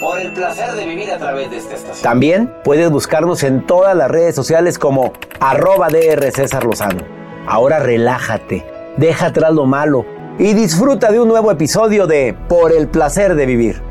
Por 0.00 0.20
el 0.20 0.32
placer 0.32 0.72
de 0.72 0.86
vivir 0.86 1.10
a 1.10 1.18
través 1.18 1.50
de 1.50 1.58
esta 1.58 1.74
estación. 1.74 2.02
También 2.02 2.52
puedes 2.64 2.90
buscarnos 2.90 3.42
en 3.42 3.66
todas 3.66 3.96
las 3.96 4.10
redes 4.10 4.34
sociales 4.34 4.78
como 4.78 5.12
arroba 5.40 5.88
DR 5.88 6.30
César 6.30 6.64
Lozano. 6.64 7.02
Ahora 7.46 7.80
relájate, 7.80 8.64
deja 8.96 9.26
atrás 9.26 9.52
lo 9.52 9.66
malo 9.66 10.04
y 10.38 10.54
disfruta 10.54 11.10
de 11.10 11.20
un 11.20 11.28
nuevo 11.28 11.50
episodio 11.50 12.06
de 12.06 12.36
Por 12.48 12.72
el 12.72 12.88
placer 12.88 13.34
de 13.34 13.46
vivir. 13.46 13.82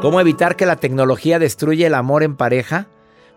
¿Cómo 0.00 0.18
evitar 0.18 0.56
que 0.56 0.64
la 0.64 0.76
tecnología 0.76 1.38
destruya 1.38 1.86
el 1.86 1.94
amor 1.94 2.22
en 2.22 2.34
pareja? 2.34 2.86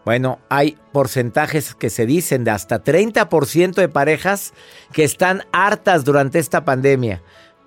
Bueno, 0.05 0.39
hay 0.49 0.77
porcentajes 0.91 1.75
que 1.75 1.89
se 1.89 2.05
dicen 2.05 2.43
de 2.43 2.51
hasta 2.51 2.83
30% 2.83 3.75
de 3.75 3.89
parejas 3.89 4.53
que 4.91 5.03
están 5.03 5.43
hartas 5.53 6.03
durante 6.03 6.39
esta 6.39 6.65
pandemia. 6.65 7.21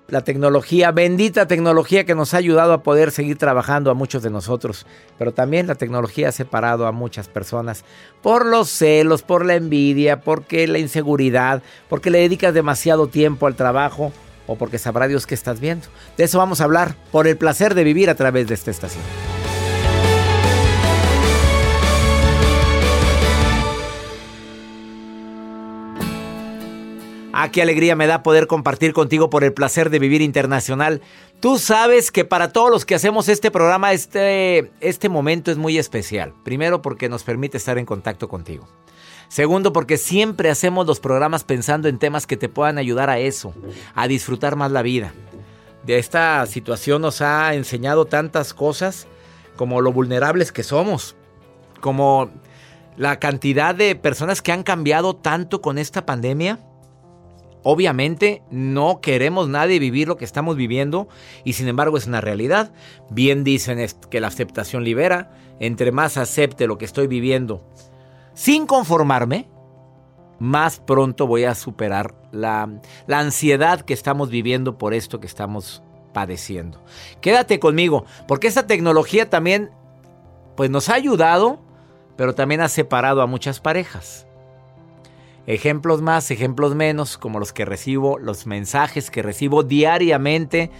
La 0.07 0.21
tecnología, 0.21 0.91
bendita 0.91 1.47
tecnología 1.47 2.05
que 2.05 2.15
nos 2.15 2.33
ha 2.33 2.37
ayudado 2.37 2.71
a 2.71 2.83
poder 2.83 3.11
seguir 3.11 3.37
trabajando 3.37 3.91
a 3.91 3.93
muchos 3.93 4.23
de 4.23 4.29
nosotros, 4.29 4.85
pero 5.17 5.33
también 5.33 5.67
la 5.67 5.75
tecnología 5.75 6.29
ha 6.29 6.31
separado 6.31 6.87
a 6.87 6.93
muchas 6.93 7.27
personas 7.27 7.83
por 8.21 8.45
los 8.45 8.69
celos, 8.69 9.23
por 9.23 9.45
la 9.45 9.55
envidia, 9.55 10.21
porque 10.21 10.65
la 10.67 10.79
inseguridad, 10.79 11.61
porque 11.89 12.09
le 12.09 12.19
dedicas 12.19 12.53
demasiado 12.53 13.07
tiempo 13.07 13.47
al 13.47 13.55
trabajo 13.55 14.13
o 14.45 14.55
porque 14.55 14.77
sabrá 14.77 15.09
Dios 15.09 15.27
qué 15.27 15.35
estás 15.35 15.59
viendo. 15.59 15.87
De 16.15 16.23
eso 16.23 16.37
vamos 16.37 16.61
a 16.61 16.65
hablar 16.65 16.95
por 17.11 17.27
el 17.27 17.35
placer 17.35 17.75
de 17.75 17.83
vivir 17.83 18.09
a 18.09 18.15
través 18.15 18.47
de 18.47 18.53
esta 18.53 18.71
estación. 18.71 19.03
Ah, 27.39 27.51
qué 27.51 27.61
alegría 27.61 27.95
me 27.95 28.07
da 28.07 28.23
poder 28.23 28.47
compartir 28.47 28.93
contigo 28.93 29.29
por 29.29 29.43
el 29.43 29.53
placer 29.53 29.91
de 29.91 29.99
vivir 29.99 30.23
internacional. 30.23 31.03
Tú 31.39 31.59
sabes 31.59 32.11
que 32.11 32.25
para 32.25 32.51
todos 32.51 32.71
los 32.71 32.83
que 32.83 32.95
hacemos 32.95 33.29
este 33.29 33.51
programa, 33.51 33.93
este, 33.93 34.71
este 34.79 35.07
momento 35.07 35.51
es 35.51 35.57
muy 35.57 35.77
especial. 35.77 36.33
Primero 36.43 36.81
porque 36.81 37.09
nos 37.09 37.21
permite 37.21 37.57
estar 37.57 37.77
en 37.77 37.85
contacto 37.85 38.27
contigo. 38.27 38.67
Segundo 39.27 39.71
porque 39.71 39.99
siempre 39.99 40.49
hacemos 40.49 40.87
los 40.87 40.99
programas 40.99 41.43
pensando 41.43 41.87
en 41.87 41.99
temas 41.99 42.25
que 42.25 42.37
te 42.37 42.49
puedan 42.49 42.79
ayudar 42.79 43.11
a 43.11 43.19
eso, 43.19 43.53
a 43.93 44.07
disfrutar 44.07 44.55
más 44.55 44.71
la 44.71 44.81
vida. 44.81 45.13
De 45.83 45.99
esta 45.99 46.43
situación 46.47 47.03
nos 47.03 47.21
ha 47.21 47.53
enseñado 47.53 48.05
tantas 48.05 48.55
cosas 48.55 49.05
como 49.55 49.81
lo 49.81 49.93
vulnerables 49.93 50.51
que 50.51 50.63
somos, 50.63 51.15
como 51.81 52.31
la 52.95 53.19
cantidad 53.19 53.75
de 53.75 53.95
personas 53.95 54.41
que 54.41 54.51
han 54.51 54.63
cambiado 54.63 55.15
tanto 55.15 55.61
con 55.61 55.77
esta 55.77 56.03
pandemia 56.03 56.66
Obviamente 57.63 58.43
no 58.49 59.01
queremos 59.01 59.49
nadie 59.49 59.79
vivir 59.79 60.07
lo 60.07 60.17
que 60.17 60.25
estamos 60.25 60.55
viviendo 60.55 61.07
y 61.43 61.53
sin 61.53 61.67
embargo 61.67 61.97
es 61.97 62.07
una 62.07 62.21
realidad. 62.21 62.71
Bien 63.09 63.43
dicen 63.43 63.85
que 64.09 64.21
la 64.21 64.27
aceptación 64.27 64.83
libera. 64.83 65.31
Entre 65.59 65.91
más 65.91 66.17
acepte 66.17 66.67
lo 66.67 66.77
que 66.77 66.85
estoy 66.85 67.07
viviendo 67.07 67.63
sin 68.37 68.67
conformarme, 68.67 69.49
más 70.37 70.79
pronto 70.79 71.25
voy 71.25 71.45
a 71.45 71.55
superar 71.55 72.13
la, 72.31 72.69
la 73.07 73.19
ansiedad 73.19 73.81
que 73.81 73.95
estamos 73.95 74.29
viviendo 74.29 74.77
por 74.77 74.93
esto 74.93 75.19
que 75.19 75.25
estamos 75.25 75.81
padeciendo. 76.13 76.83
Quédate 77.19 77.59
conmigo, 77.59 78.05
porque 78.27 78.45
esta 78.45 78.67
tecnología 78.67 79.31
también 79.31 79.71
pues 80.55 80.69
nos 80.69 80.89
ha 80.89 80.93
ayudado, 80.93 81.59
pero 82.15 82.35
también 82.35 82.61
ha 82.61 82.69
separado 82.69 83.23
a 83.23 83.25
muchas 83.25 83.59
parejas. 83.59 84.26
Ejemplos 85.47 86.01
más, 86.01 86.29
ejemplos 86.29 86.75
menos, 86.75 87.17
como 87.17 87.39
los 87.39 87.53
que 87.53 87.63
recibo, 87.63 88.19
los 88.19 88.45
mensajes 88.45 89.09
que 89.09 89.23
recibo 89.23 89.63
diariamente. 89.63 90.71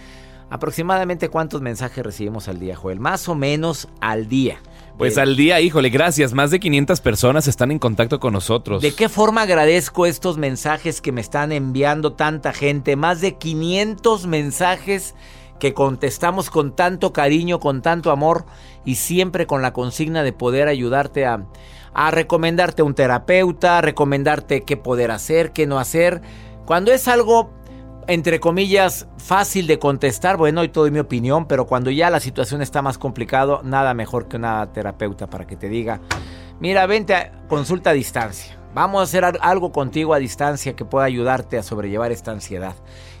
Aproximadamente 0.50 1.30
cuántos 1.30 1.62
mensajes 1.62 2.04
recibimos 2.04 2.48
al 2.48 2.60
día, 2.60 2.76
Joel? 2.76 3.00
Más 3.00 3.30
o 3.30 3.34
menos 3.34 3.88
al 4.00 4.28
día. 4.28 4.60
Pues 4.98 5.16
al 5.16 5.36
día, 5.36 5.60
híjole, 5.60 5.88
gracias. 5.88 6.34
Más 6.34 6.50
de 6.50 6.60
500 6.60 7.00
personas 7.00 7.48
están 7.48 7.70
en 7.70 7.78
contacto 7.78 8.20
con 8.20 8.34
nosotros. 8.34 8.82
¿De 8.82 8.92
qué 8.92 9.08
forma 9.08 9.42
agradezco 9.42 10.04
estos 10.04 10.36
mensajes 10.36 11.00
que 11.00 11.12
me 11.12 11.20
están 11.22 11.52
enviando 11.52 12.12
tanta 12.12 12.52
gente? 12.52 12.94
Más 12.94 13.22
de 13.22 13.36
500 13.36 14.26
mensajes 14.26 15.14
que 15.58 15.74
contestamos 15.74 16.50
con 16.50 16.74
tanto 16.74 17.12
cariño, 17.12 17.60
con 17.60 17.82
tanto 17.82 18.10
amor 18.10 18.44
y 18.84 18.96
siempre 18.96 19.46
con 19.46 19.62
la 19.62 19.72
consigna 19.72 20.22
de 20.22 20.32
poder 20.32 20.68
ayudarte 20.68 21.26
a, 21.26 21.46
a 21.94 22.10
recomendarte 22.10 22.82
un 22.82 22.94
terapeuta, 22.94 23.78
a 23.78 23.80
recomendarte 23.80 24.62
qué 24.62 24.76
poder 24.76 25.10
hacer, 25.10 25.52
qué 25.52 25.66
no 25.66 25.78
hacer. 25.78 26.22
Cuando 26.64 26.92
es 26.92 27.08
algo, 27.08 27.50
entre 28.06 28.40
comillas, 28.40 29.08
fácil 29.16 29.66
de 29.66 29.78
contestar, 29.78 30.36
bueno, 30.36 30.64
y 30.64 30.68
todo 30.68 30.90
mi 30.90 30.98
opinión, 30.98 31.46
pero 31.46 31.66
cuando 31.66 31.90
ya 31.90 32.10
la 32.10 32.20
situación 32.20 32.62
está 32.62 32.82
más 32.82 32.98
complicado, 32.98 33.62
nada 33.64 33.94
mejor 33.94 34.28
que 34.28 34.36
una 34.36 34.72
terapeuta 34.72 35.28
para 35.28 35.46
que 35.46 35.56
te 35.56 35.68
diga, 35.68 36.00
mira, 36.60 36.86
vente 36.86 37.14
a 37.14 37.32
consulta 37.48 37.90
a 37.90 37.94
distancia. 37.94 38.58
Vamos 38.74 39.00
a 39.00 39.04
hacer 39.04 39.24
algo 39.40 39.72
contigo 39.72 40.14
a 40.14 40.18
distancia 40.18 40.76
que 40.76 40.84
pueda 40.84 41.06
ayudarte 41.06 41.58
a 41.58 41.62
sobrellevar 41.62 42.12
esta 42.12 42.30
ansiedad. 42.30 42.74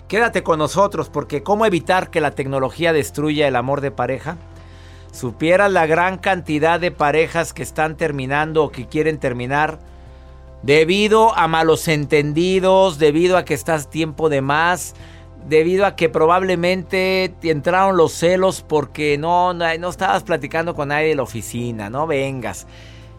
Quédate 0.08 0.42
con 0.42 0.58
nosotros 0.58 1.08
porque 1.10 1.42
¿cómo 1.42 1.66
evitar 1.66 2.10
que 2.10 2.20
la 2.20 2.32
tecnología 2.32 2.92
destruya 2.92 3.46
el 3.46 3.56
amor 3.56 3.80
de 3.80 3.90
pareja? 3.90 4.36
supieras 5.12 5.72
la 5.72 5.86
gran 5.86 6.18
cantidad 6.18 6.78
de 6.78 6.90
parejas 6.90 7.52
que 7.52 7.62
están 7.62 7.96
terminando 7.96 8.64
o 8.64 8.70
que 8.70 8.86
quieren 8.86 9.18
terminar 9.18 9.78
debido 10.62 11.36
a 11.36 11.48
malos 11.48 11.88
entendidos, 11.88 12.98
debido 12.98 13.36
a 13.36 13.44
que 13.44 13.54
estás 13.54 13.90
tiempo 13.90 14.28
de 14.28 14.40
más, 14.40 14.94
debido 15.48 15.86
a 15.86 15.96
que 15.96 16.08
probablemente 16.08 17.34
te 17.40 17.50
entraron 17.50 17.96
los 17.96 18.12
celos 18.12 18.64
porque 18.66 19.18
no, 19.18 19.54
no, 19.54 19.66
no 19.78 19.88
estabas 19.88 20.24
platicando 20.24 20.74
con 20.74 20.88
nadie 20.88 21.08
de 21.08 21.14
la 21.14 21.22
oficina, 21.22 21.90
no 21.90 22.06
vengas. 22.06 22.66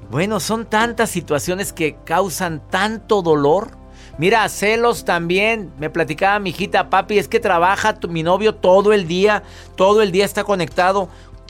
Bueno, 0.09 0.39
son 0.39 0.65
tantas 0.65 1.09
situaciones 1.09 1.71
que 1.71 1.97
causan 2.03 2.61
tanto 2.69 3.21
dolor. 3.21 3.71
Mira, 4.19 4.49
celos 4.49 5.05
también. 5.05 5.71
Me 5.79 5.89
platicaba 5.89 6.39
mi 6.39 6.49
hijita, 6.49 6.89
papi, 6.89 7.17
es 7.17 7.29
que 7.29 7.39
trabaja 7.39 7.97
mi 8.09 8.21
novio 8.21 8.53
todo 8.53 8.91
el 8.91 9.07
día, 9.07 9.43
todo 9.77 10.01
el 10.01 10.11
día 10.11 10.25
está 10.25 10.43
conectado. 10.43 11.07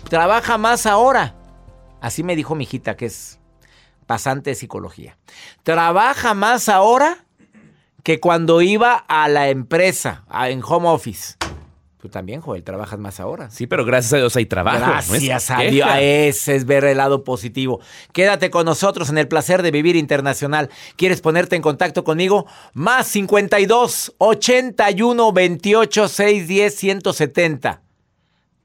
Trabaja 0.07 0.59
más 0.59 0.85
ahora. 0.85 1.33
Así 1.99 2.21
me 2.21 2.35
dijo 2.35 2.53
mi 2.53 2.65
hijita, 2.65 2.95
que 2.95 3.07
es 3.07 3.39
pasante 4.05 4.51
de 4.51 4.55
psicología. 4.55 5.17
Trabaja 5.63 6.35
más 6.35 6.69
ahora 6.69 7.25
que 8.03 8.19
cuando 8.19 8.61
iba 8.61 8.93
a 8.95 9.27
la 9.29 9.49
empresa, 9.49 10.23
en 10.31 10.61
home 10.63 10.89
office. 10.89 11.37
Tú 12.01 12.07
también, 12.07 12.39
Joel, 12.39 12.63
trabajas 12.63 12.97
más 12.97 13.19
ahora. 13.19 13.49
Sí, 13.49 13.67
pero 13.67 13.83
gracias 13.83 14.13
a 14.13 14.17
Dios 14.17 14.33
hay 14.37 14.45
trabajo. 14.45 14.79
Gracias 14.79 15.51
a 15.51 15.59
Dios. 15.59 15.89
Ese 15.99 16.55
es 16.55 16.65
ver 16.65 16.85
el 16.85 16.95
lado 16.95 17.25
positivo. 17.25 17.81
Quédate 18.13 18.49
con 18.49 18.65
nosotros 18.65 19.09
en 19.09 19.17
el 19.17 19.27
placer 19.27 19.61
de 19.63 19.71
vivir 19.71 19.97
internacional. 19.97 20.69
¿Quieres 20.95 21.19
ponerte 21.19 21.57
en 21.57 21.61
contacto 21.61 22.05
conmigo? 22.05 22.45
Más 22.71 23.05
52 23.07 24.15
81 24.17 25.33
28 25.33 26.07
610 26.07 26.75
170 26.75 27.81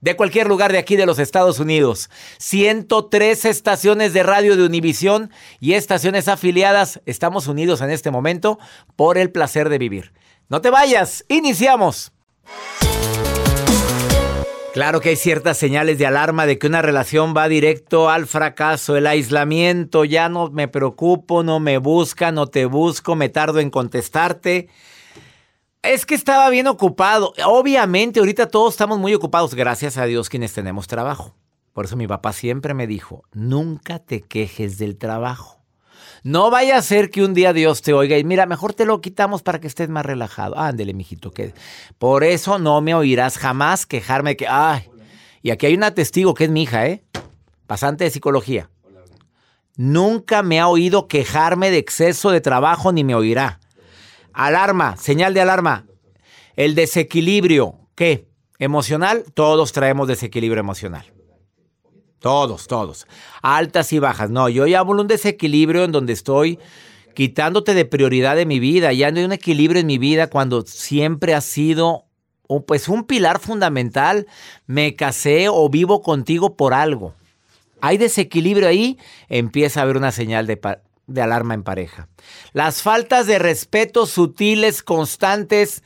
de 0.00 0.16
cualquier 0.16 0.46
lugar 0.46 0.70
de 0.70 0.78
aquí 0.78 0.94
de 0.94 1.06
los 1.06 1.18
Estados 1.18 1.58
Unidos. 1.58 2.10
103 2.38 3.46
estaciones 3.46 4.12
de 4.12 4.22
radio 4.22 4.54
de 4.54 4.64
Univisión 4.64 5.30
y 5.58 5.72
estaciones 5.72 6.28
afiliadas. 6.28 7.00
Estamos 7.04 7.48
unidos 7.48 7.80
en 7.80 7.90
este 7.90 8.10
momento 8.10 8.58
por 8.94 9.18
el 9.18 9.32
placer 9.32 9.70
de 9.70 9.78
vivir. 9.78 10.12
No 10.48 10.60
te 10.60 10.70
vayas, 10.70 11.24
iniciamos. 11.28 12.12
Claro 14.74 15.00
que 15.00 15.10
hay 15.10 15.16
ciertas 15.16 15.56
señales 15.56 15.98
de 15.98 16.06
alarma 16.06 16.46
de 16.46 16.58
que 16.58 16.66
una 16.66 16.82
relación 16.82 17.32
va 17.32 17.46
directo 17.46 18.10
al 18.10 18.26
fracaso, 18.26 18.96
el 18.96 19.06
aislamiento, 19.06 20.04
ya 20.04 20.28
no 20.28 20.50
me 20.50 20.66
preocupo, 20.66 21.44
no 21.44 21.60
me 21.60 21.78
busca, 21.78 22.32
no 22.32 22.48
te 22.48 22.64
busco, 22.64 23.14
me 23.14 23.28
tardo 23.28 23.60
en 23.60 23.70
contestarte. 23.70 24.68
Es 25.80 26.04
que 26.04 26.16
estaba 26.16 26.50
bien 26.50 26.66
ocupado. 26.66 27.34
Obviamente, 27.46 28.18
ahorita 28.18 28.48
todos 28.48 28.74
estamos 28.74 28.98
muy 28.98 29.14
ocupados, 29.14 29.54
gracias 29.54 29.96
a 29.96 30.06
Dios 30.06 30.28
quienes 30.28 30.52
tenemos 30.52 30.88
trabajo. 30.88 31.36
Por 31.72 31.84
eso 31.84 31.94
mi 31.94 32.08
papá 32.08 32.32
siempre 32.32 32.74
me 32.74 32.88
dijo, 32.88 33.22
nunca 33.32 34.00
te 34.00 34.22
quejes 34.22 34.76
del 34.78 34.98
trabajo. 34.98 35.63
No 36.24 36.50
vaya 36.50 36.78
a 36.78 36.82
ser 36.82 37.10
que 37.10 37.22
un 37.22 37.34
día 37.34 37.52
Dios 37.52 37.82
te 37.82 37.92
oiga 37.92 38.16
y 38.16 38.24
mira, 38.24 38.46
mejor 38.46 38.72
te 38.72 38.86
lo 38.86 39.02
quitamos 39.02 39.42
para 39.42 39.60
que 39.60 39.66
estés 39.66 39.90
más 39.90 40.06
relajado. 40.06 40.58
Ándele, 40.58 40.94
mijito, 40.94 41.30
que 41.30 41.52
por 41.98 42.24
eso 42.24 42.58
no 42.58 42.80
me 42.80 42.94
oirás 42.94 43.36
jamás 43.36 43.84
quejarme 43.84 44.34
que, 44.34 44.48
ay, 44.48 44.88
y 45.42 45.50
aquí 45.50 45.66
hay 45.66 45.74
una 45.74 45.92
testigo 45.92 46.32
que 46.32 46.44
es 46.44 46.50
mi 46.50 46.62
hija, 46.62 46.86
¿eh? 46.86 47.04
pasante 47.66 48.04
de 48.04 48.10
psicología. 48.10 48.70
Nunca 49.76 50.42
me 50.42 50.60
ha 50.60 50.68
oído 50.68 51.08
quejarme 51.08 51.70
de 51.70 51.76
exceso 51.76 52.30
de 52.30 52.40
trabajo 52.40 52.90
ni 52.90 53.04
me 53.04 53.14
oirá. 53.14 53.60
Alarma, 54.32 54.96
señal 54.96 55.34
de 55.34 55.42
alarma. 55.42 55.84
El 56.56 56.74
desequilibrio, 56.74 57.80
¿qué? 57.94 58.26
Emocional, 58.58 59.24
todos 59.34 59.72
traemos 59.72 60.08
desequilibrio 60.08 60.60
emocional. 60.60 61.04
Todos, 62.24 62.68
todos. 62.68 63.06
Altas 63.42 63.92
y 63.92 63.98
bajas. 63.98 64.30
No, 64.30 64.48
yo 64.48 64.66
ya 64.66 64.78
hablo 64.78 65.02
un 65.02 65.08
desequilibrio 65.08 65.84
en 65.84 65.92
donde 65.92 66.14
estoy 66.14 66.58
quitándote 67.12 67.74
de 67.74 67.84
prioridad 67.84 68.34
de 68.34 68.46
mi 68.46 68.60
vida. 68.60 68.94
Ya 68.94 69.10
no 69.10 69.18
hay 69.18 69.26
un 69.26 69.32
equilibrio 69.32 69.82
en 69.82 69.86
mi 69.86 69.98
vida 69.98 70.28
cuando 70.28 70.62
siempre 70.62 71.34
ha 71.34 71.42
sido 71.42 72.06
pues 72.66 72.88
un 72.88 73.04
pilar 73.04 73.40
fundamental. 73.40 74.26
Me 74.64 74.96
casé 74.96 75.50
o 75.50 75.68
vivo 75.68 76.00
contigo 76.00 76.56
por 76.56 76.72
algo. 76.72 77.14
Hay 77.82 77.98
desequilibrio 77.98 78.68
ahí, 78.68 78.98
empieza 79.28 79.80
a 79.80 79.82
haber 79.82 79.98
una 79.98 80.10
señal 80.10 80.46
de, 80.46 80.58
de 81.06 81.20
alarma 81.20 81.52
en 81.52 81.62
pareja. 81.62 82.08
Las 82.54 82.80
faltas 82.80 83.26
de 83.26 83.38
respeto 83.38 84.06
sutiles, 84.06 84.82
constantes, 84.82 85.82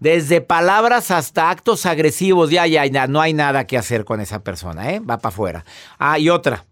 desde 0.00 0.40
palabras 0.40 1.10
hasta 1.10 1.50
actos 1.50 1.86
agresivos, 1.86 2.50
ya, 2.50 2.66
ya, 2.66 2.86
ya, 2.86 3.06
no 3.06 3.20
hay 3.20 3.34
nada 3.34 3.66
que 3.66 3.76
hacer 3.78 4.04
con 4.04 4.20
esa 4.20 4.42
persona, 4.42 4.92
¿eh? 4.92 5.00
Va 5.00 5.18
para 5.18 5.28
afuera. 5.28 5.64
Ah, 5.98 6.18
y 6.18 6.30
otra, 6.30 6.64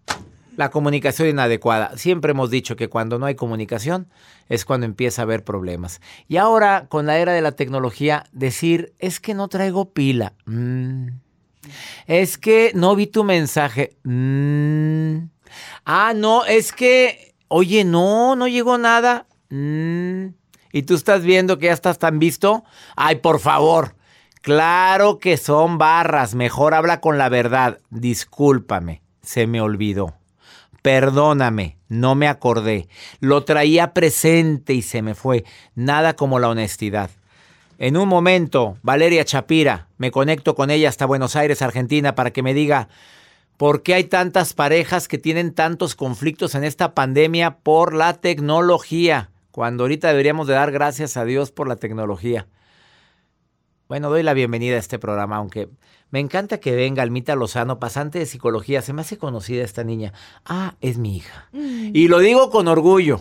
la 0.56 0.70
comunicación 0.70 1.28
inadecuada. 1.28 1.96
Siempre 1.98 2.30
hemos 2.30 2.50
dicho 2.50 2.74
que 2.74 2.88
cuando 2.88 3.18
no 3.18 3.26
hay 3.26 3.34
comunicación 3.34 4.08
es 4.48 4.64
cuando 4.64 4.86
empieza 4.86 5.22
a 5.22 5.24
haber 5.24 5.44
problemas. 5.44 6.00
Y 6.26 6.38
ahora, 6.38 6.86
con 6.88 7.04
la 7.06 7.18
era 7.18 7.32
de 7.34 7.42
la 7.42 7.52
tecnología, 7.52 8.24
decir, 8.32 8.94
es 8.98 9.20
que 9.20 9.34
no 9.34 9.48
traigo 9.48 9.92
pila. 9.92 10.32
Mm. 10.46 11.08
Es 12.06 12.38
que 12.38 12.72
no 12.74 12.96
vi 12.96 13.06
tu 13.06 13.24
mensaje. 13.24 13.98
Mm. 14.04 15.28
Ah, 15.84 16.14
no, 16.16 16.46
es 16.46 16.72
que, 16.72 17.34
oye, 17.48 17.84
no, 17.84 18.36
no 18.36 18.48
llegó 18.48 18.78
nada. 18.78 19.26
Mm 19.50 20.37
y 20.72 20.82
tú 20.82 20.94
estás 20.94 21.22
viendo 21.22 21.58
que 21.58 21.66
ya 21.66 21.72
estás 21.72 21.98
tan 21.98 22.18
visto, 22.18 22.64
ay, 22.96 23.16
por 23.16 23.40
favor. 23.40 23.94
Claro 24.42 25.18
que 25.18 25.36
son 25.36 25.78
barras, 25.78 26.34
mejor 26.34 26.74
habla 26.74 27.00
con 27.00 27.18
la 27.18 27.28
verdad. 27.28 27.80
Discúlpame, 27.90 29.02
se 29.22 29.46
me 29.46 29.60
olvidó. 29.60 30.14
Perdóname, 30.82 31.76
no 31.88 32.14
me 32.14 32.28
acordé. 32.28 32.88
Lo 33.20 33.44
traía 33.44 33.92
presente 33.92 34.74
y 34.74 34.82
se 34.82 35.02
me 35.02 35.14
fue. 35.14 35.44
Nada 35.74 36.14
como 36.14 36.38
la 36.38 36.48
honestidad. 36.48 37.10
En 37.78 37.96
un 37.96 38.08
momento, 38.08 38.78
Valeria 38.82 39.24
Chapira, 39.24 39.88
me 39.98 40.10
conecto 40.10 40.54
con 40.54 40.70
ella 40.70 40.88
hasta 40.88 41.06
Buenos 41.06 41.36
Aires, 41.36 41.62
Argentina, 41.62 42.14
para 42.14 42.32
que 42.32 42.42
me 42.42 42.54
diga 42.54 42.88
por 43.56 43.82
qué 43.82 43.94
hay 43.94 44.04
tantas 44.04 44.52
parejas 44.52 45.08
que 45.08 45.18
tienen 45.18 45.52
tantos 45.52 45.94
conflictos 45.94 46.54
en 46.54 46.64
esta 46.64 46.94
pandemia 46.94 47.58
por 47.58 47.92
la 47.94 48.14
tecnología 48.14 49.30
cuando 49.58 49.82
ahorita 49.82 50.06
deberíamos 50.06 50.46
de 50.46 50.54
dar 50.54 50.70
gracias 50.70 51.16
a 51.16 51.24
Dios 51.24 51.50
por 51.50 51.66
la 51.66 51.74
tecnología. 51.74 52.46
Bueno, 53.88 54.08
doy 54.08 54.22
la 54.22 54.32
bienvenida 54.32 54.76
a 54.76 54.78
este 54.78 55.00
programa, 55.00 55.34
aunque 55.34 55.68
me 56.12 56.20
encanta 56.20 56.60
que 56.60 56.76
venga 56.76 57.02
Almita 57.02 57.34
Lozano, 57.34 57.80
pasante 57.80 58.20
de 58.20 58.26
psicología. 58.26 58.82
Se 58.82 58.92
me 58.92 59.00
hace 59.00 59.18
conocida 59.18 59.64
esta 59.64 59.82
niña. 59.82 60.12
Ah, 60.44 60.76
es 60.80 60.98
mi 60.98 61.16
hija. 61.16 61.48
Mm. 61.50 61.90
Y 61.92 62.06
lo 62.06 62.20
digo 62.20 62.50
con 62.50 62.68
orgullo. 62.68 63.20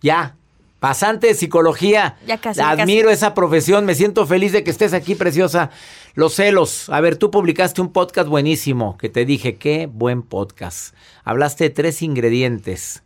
Ya, 0.00 0.34
pasante 0.80 1.26
de 1.26 1.34
psicología. 1.34 2.16
Ya 2.26 2.38
casi. 2.38 2.62
Admiro 2.62 3.10
esa 3.10 3.34
profesión. 3.34 3.84
Me 3.84 3.94
siento 3.94 4.26
feliz 4.26 4.52
de 4.52 4.64
que 4.64 4.70
estés 4.70 4.94
aquí, 4.94 5.14
preciosa. 5.14 5.68
Los 6.14 6.36
celos. 6.36 6.88
A 6.88 7.02
ver, 7.02 7.16
tú 7.16 7.30
publicaste 7.30 7.82
un 7.82 7.92
podcast 7.92 8.30
buenísimo 8.30 8.96
que 8.96 9.10
te 9.10 9.26
dije, 9.26 9.56
qué 9.56 9.90
buen 9.92 10.22
podcast. 10.22 10.94
Hablaste 11.22 11.64
de 11.64 11.70
tres 11.70 12.00
ingredientes 12.00 13.02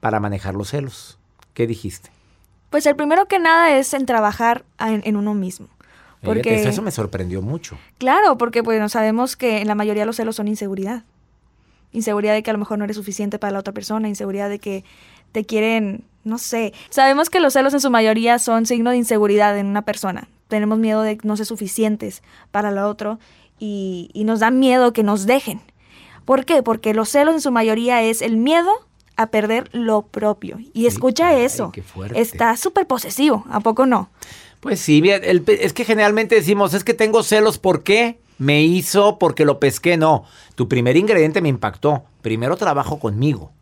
para 0.00 0.20
manejar 0.20 0.54
los 0.54 0.70
celos. 0.70 1.15
¿Qué 1.56 1.66
dijiste? 1.66 2.10
Pues 2.68 2.84
el 2.84 2.96
primero 2.96 3.28
que 3.28 3.38
nada 3.38 3.78
es 3.78 3.94
en 3.94 4.04
trabajar 4.04 4.66
en, 4.78 5.16
uno 5.16 5.32
mismo. 5.32 5.68
Porque, 6.22 6.68
eso 6.68 6.82
me 6.82 6.90
sorprendió 6.90 7.40
mucho. 7.40 7.78
Claro, 7.96 8.36
porque 8.36 8.60
bueno, 8.60 8.90
sabemos 8.90 9.36
que 9.36 9.62
en 9.62 9.66
la 9.66 9.74
mayoría 9.74 10.02
de 10.02 10.06
los 10.06 10.16
celos 10.16 10.36
son 10.36 10.48
inseguridad. 10.48 11.04
Inseguridad 11.92 12.34
de 12.34 12.42
que 12.42 12.50
a 12.50 12.52
lo 12.52 12.58
mejor 12.58 12.76
no 12.76 12.84
eres 12.84 12.98
suficiente 12.98 13.38
para 13.38 13.52
la 13.52 13.60
otra 13.60 13.72
persona, 13.72 14.06
inseguridad 14.06 14.50
de 14.50 14.58
que 14.58 14.84
te 15.32 15.46
quieren, 15.46 16.04
no 16.24 16.36
sé. 16.36 16.74
Sabemos 16.90 17.30
que 17.30 17.40
los 17.40 17.54
celos 17.54 17.72
en 17.72 17.80
su 17.80 17.88
mayoría 17.88 18.38
son 18.38 18.66
signo 18.66 18.90
de 18.90 18.98
inseguridad 18.98 19.56
en 19.56 19.64
una 19.64 19.80
persona. 19.80 20.28
Tenemos 20.48 20.78
miedo 20.78 21.00
de 21.00 21.16
no 21.22 21.38
ser 21.38 21.46
suficientes 21.46 22.22
para 22.50 22.70
la 22.70 22.86
otra 22.86 23.18
y, 23.58 24.10
y 24.12 24.24
nos 24.24 24.40
da 24.40 24.50
miedo 24.50 24.92
que 24.92 25.02
nos 25.02 25.24
dejen. 25.24 25.62
¿Por 26.26 26.44
qué? 26.44 26.62
Porque 26.62 26.92
los 26.92 27.08
celos 27.08 27.34
en 27.34 27.40
su 27.40 27.50
mayoría 27.50 28.02
es 28.02 28.20
el 28.20 28.36
miedo 28.36 28.85
a 29.16 29.28
perder 29.28 29.68
lo 29.72 30.02
propio. 30.02 30.58
Y 30.72 30.86
escucha 30.86 31.36
eso. 31.36 31.72
Está 32.14 32.56
súper 32.56 32.86
posesivo, 32.86 33.44
¿a 33.50 33.60
poco 33.60 33.86
no? 33.86 34.10
Pues 34.60 34.80
sí, 34.80 35.02
es 35.06 35.72
que 35.72 35.84
generalmente 35.84 36.34
decimos, 36.34 36.74
es 36.74 36.84
que 36.84 36.94
tengo 36.94 37.22
celos, 37.22 37.58
¿por 37.58 37.82
qué? 37.82 38.18
Me 38.38 38.62
hizo 38.62 39.18
porque 39.18 39.44
lo 39.44 39.60
pesqué, 39.60 39.96
no. 39.96 40.24
Tu 40.54 40.68
primer 40.68 40.96
ingrediente 40.96 41.40
me 41.40 41.48
impactó. 41.48 42.04
Primero 42.20 42.56
trabajo 42.56 42.98
conmigo. 42.98 43.52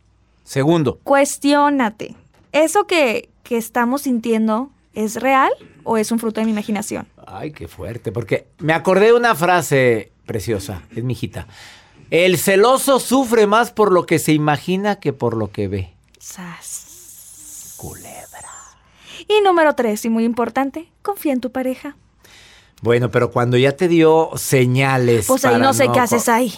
Segundo. 0.42 0.98
Cuestiónate. 1.04 2.16
¿Eso 2.52 2.86
que, 2.86 3.28
que 3.42 3.56
estamos 3.56 4.02
sintiendo 4.02 4.70
es 4.94 5.16
real 5.16 5.52
o 5.84 5.96
es 5.96 6.10
un 6.10 6.18
fruto 6.18 6.40
de 6.40 6.46
mi 6.46 6.52
imaginación? 6.52 7.06
Ay, 7.26 7.52
qué 7.52 7.68
fuerte, 7.68 8.12
porque 8.12 8.46
me 8.58 8.72
acordé 8.72 9.06
de 9.06 9.12
una 9.14 9.34
frase 9.34 10.12
preciosa, 10.26 10.82
es 10.94 11.04
mi 11.04 11.12
hijita. 11.12 11.46
El 12.10 12.38
celoso 12.38 13.00
sufre 13.00 13.46
más 13.46 13.70
por 13.70 13.92
lo 13.92 14.06
que 14.06 14.18
se 14.18 14.32
imagina 14.32 14.96
que 14.96 15.12
por 15.12 15.36
lo 15.36 15.50
que 15.50 15.68
ve. 15.68 15.94
Sas. 16.18 17.74
Culebra. 17.76 18.50
Y 19.28 19.40
número 19.42 19.74
tres, 19.74 20.04
y 20.04 20.10
muy 20.10 20.24
importante, 20.24 20.90
confía 21.02 21.32
en 21.32 21.40
tu 21.40 21.50
pareja. 21.50 21.96
Bueno, 22.82 23.10
pero 23.10 23.30
cuando 23.30 23.56
ya 23.56 23.72
te 23.72 23.88
dio 23.88 24.30
señales. 24.36 25.26
Pues 25.26 25.44
ahí 25.44 25.58
no 25.58 25.72
sé 25.72 25.88
qué 25.92 26.00
haces 26.00 26.28
ahí. 26.28 26.52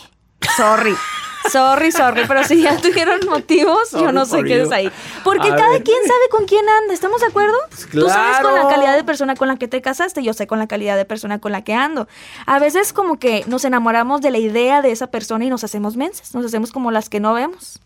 Sorry. 0.56 0.94
Sorry, 1.50 1.92
sorry, 1.92 2.22
pero 2.26 2.44
si 2.44 2.62
ya 2.62 2.76
tuvieron 2.80 3.20
motivos, 3.26 3.92
yo 3.92 4.12
no 4.12 4.26
sé 4.26 4.42
qué 4.44 4.62
es 4.62 4.72
ahí. 4.72 4.90
Porque 5.24 5.48
cada 5.48 5.80
quien 5.80 6.02
sabe 6.02 6.28
con 6.30 6.46
quién 6.46 6.64
anda, 6.68 6.94
¿estamos 6.94 7.20
de 7.20 7.26
acuerdo? 7.28 7.56
Pues 7.68 7.88
Tú 7.90 8.08
sabes 8.08 8.40
con 8.40 8.54
la 8.54 8.68
calidad 8.68 8.96
de 8.96 9.04
persona 9.04 9.34
con 9.34 9.48
la 9.48 9.56
que 9.56 9.68
te 9.68 9.80
casaste, 9.80 10.22
yo 10.22 10.32
sé 10.32 10.46
con 10.46 10.58
la 10.58 10.66
calidad 10.66 10.96
de 10.96 11.04
persona 11.04 11.38
con 11.38 11.52
la 11.52 11.62
que 11.62 11.74
ando. 11.74 12.08
A 12.46 12.58
veces 12.58 12.92
como 12.92 13.18
que 13.18 13.44
nos 13.46 13.64
enamoramos 13.64 14.20
de 14.20 14.30
la 14.30 14.38
idea 14.38 14.82
de 14.82 14.92
esa 14.92 15.08
persona 15.08 15.44
y 15.44 15.50
nos 15.50 15.64
hacemos 15.64 15.96
mensas, 15.96 16.34
nos 16.34 16.44
hacemos 16.44 16.72
como 16.72 16.90
las 16.90 17.08
que 17.08 17.20
no 17.20 17.34
vemos. 17.34 17.80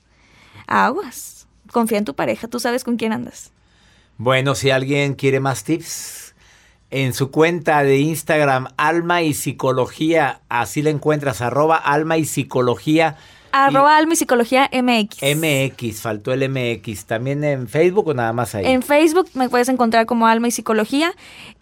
Aguas, 0.66 1.46
confía 1.72 1.98
en 1.98 2.04
tu 2.04 2.14
pareja, 2.14 2.48
tú 2.48 2.60
sabes 2.60 2.84
con 2.84 2.96
quién 2.96 3.12
andas. 3.12 3.52
Bueno, 4.18 4.54
si 4.54 4.70
alguien 4.70 5.14
quiere 5.14 5.40
más 5.40 5.64
tips, 5.64 6.34
en 6.90 7.14
su 7.14 7.30
cuenta 7.30 7.82
de 7.82 7.98
Instagram, 7.98 8.68
Alma 8.76 9.22
y 9.22 9.32
Psicología, 9.32 10.40
así 10.48 10.82
la 10.82 10.90
encuentras, 10.90 11.40
arroba 11.40 11.76
Alma 11.76 12.18
y 12.18 12.24
Psicología 12.24 13.16
Arroba 13.52 13.96
Alma 13.96 14.14
y 14.14 14.16
Psicología 14.16 14.70
MX. 14.72 15.18
MX, 15.36 16.00
faltó 16.00 16.32
el 16.32 16.48
MX. 16.48 17.04
¿También 17.04 17.44
en 17.44 17.68
Facebook 17.68 18.08
o 18.08 18.14
nada 18.14 18.32
más 18.32 18.54
ahí? 18.54 18.66
En 18.66 18.82
Facebook 18.82 19.28
me 19.34 19.48
puedes 19.48 19.68
encontrar 19.68 20.06
como 20.06 20.26
Alma 20.26 20.48
y 20.48 20.50
Psicología. 20.50 21.12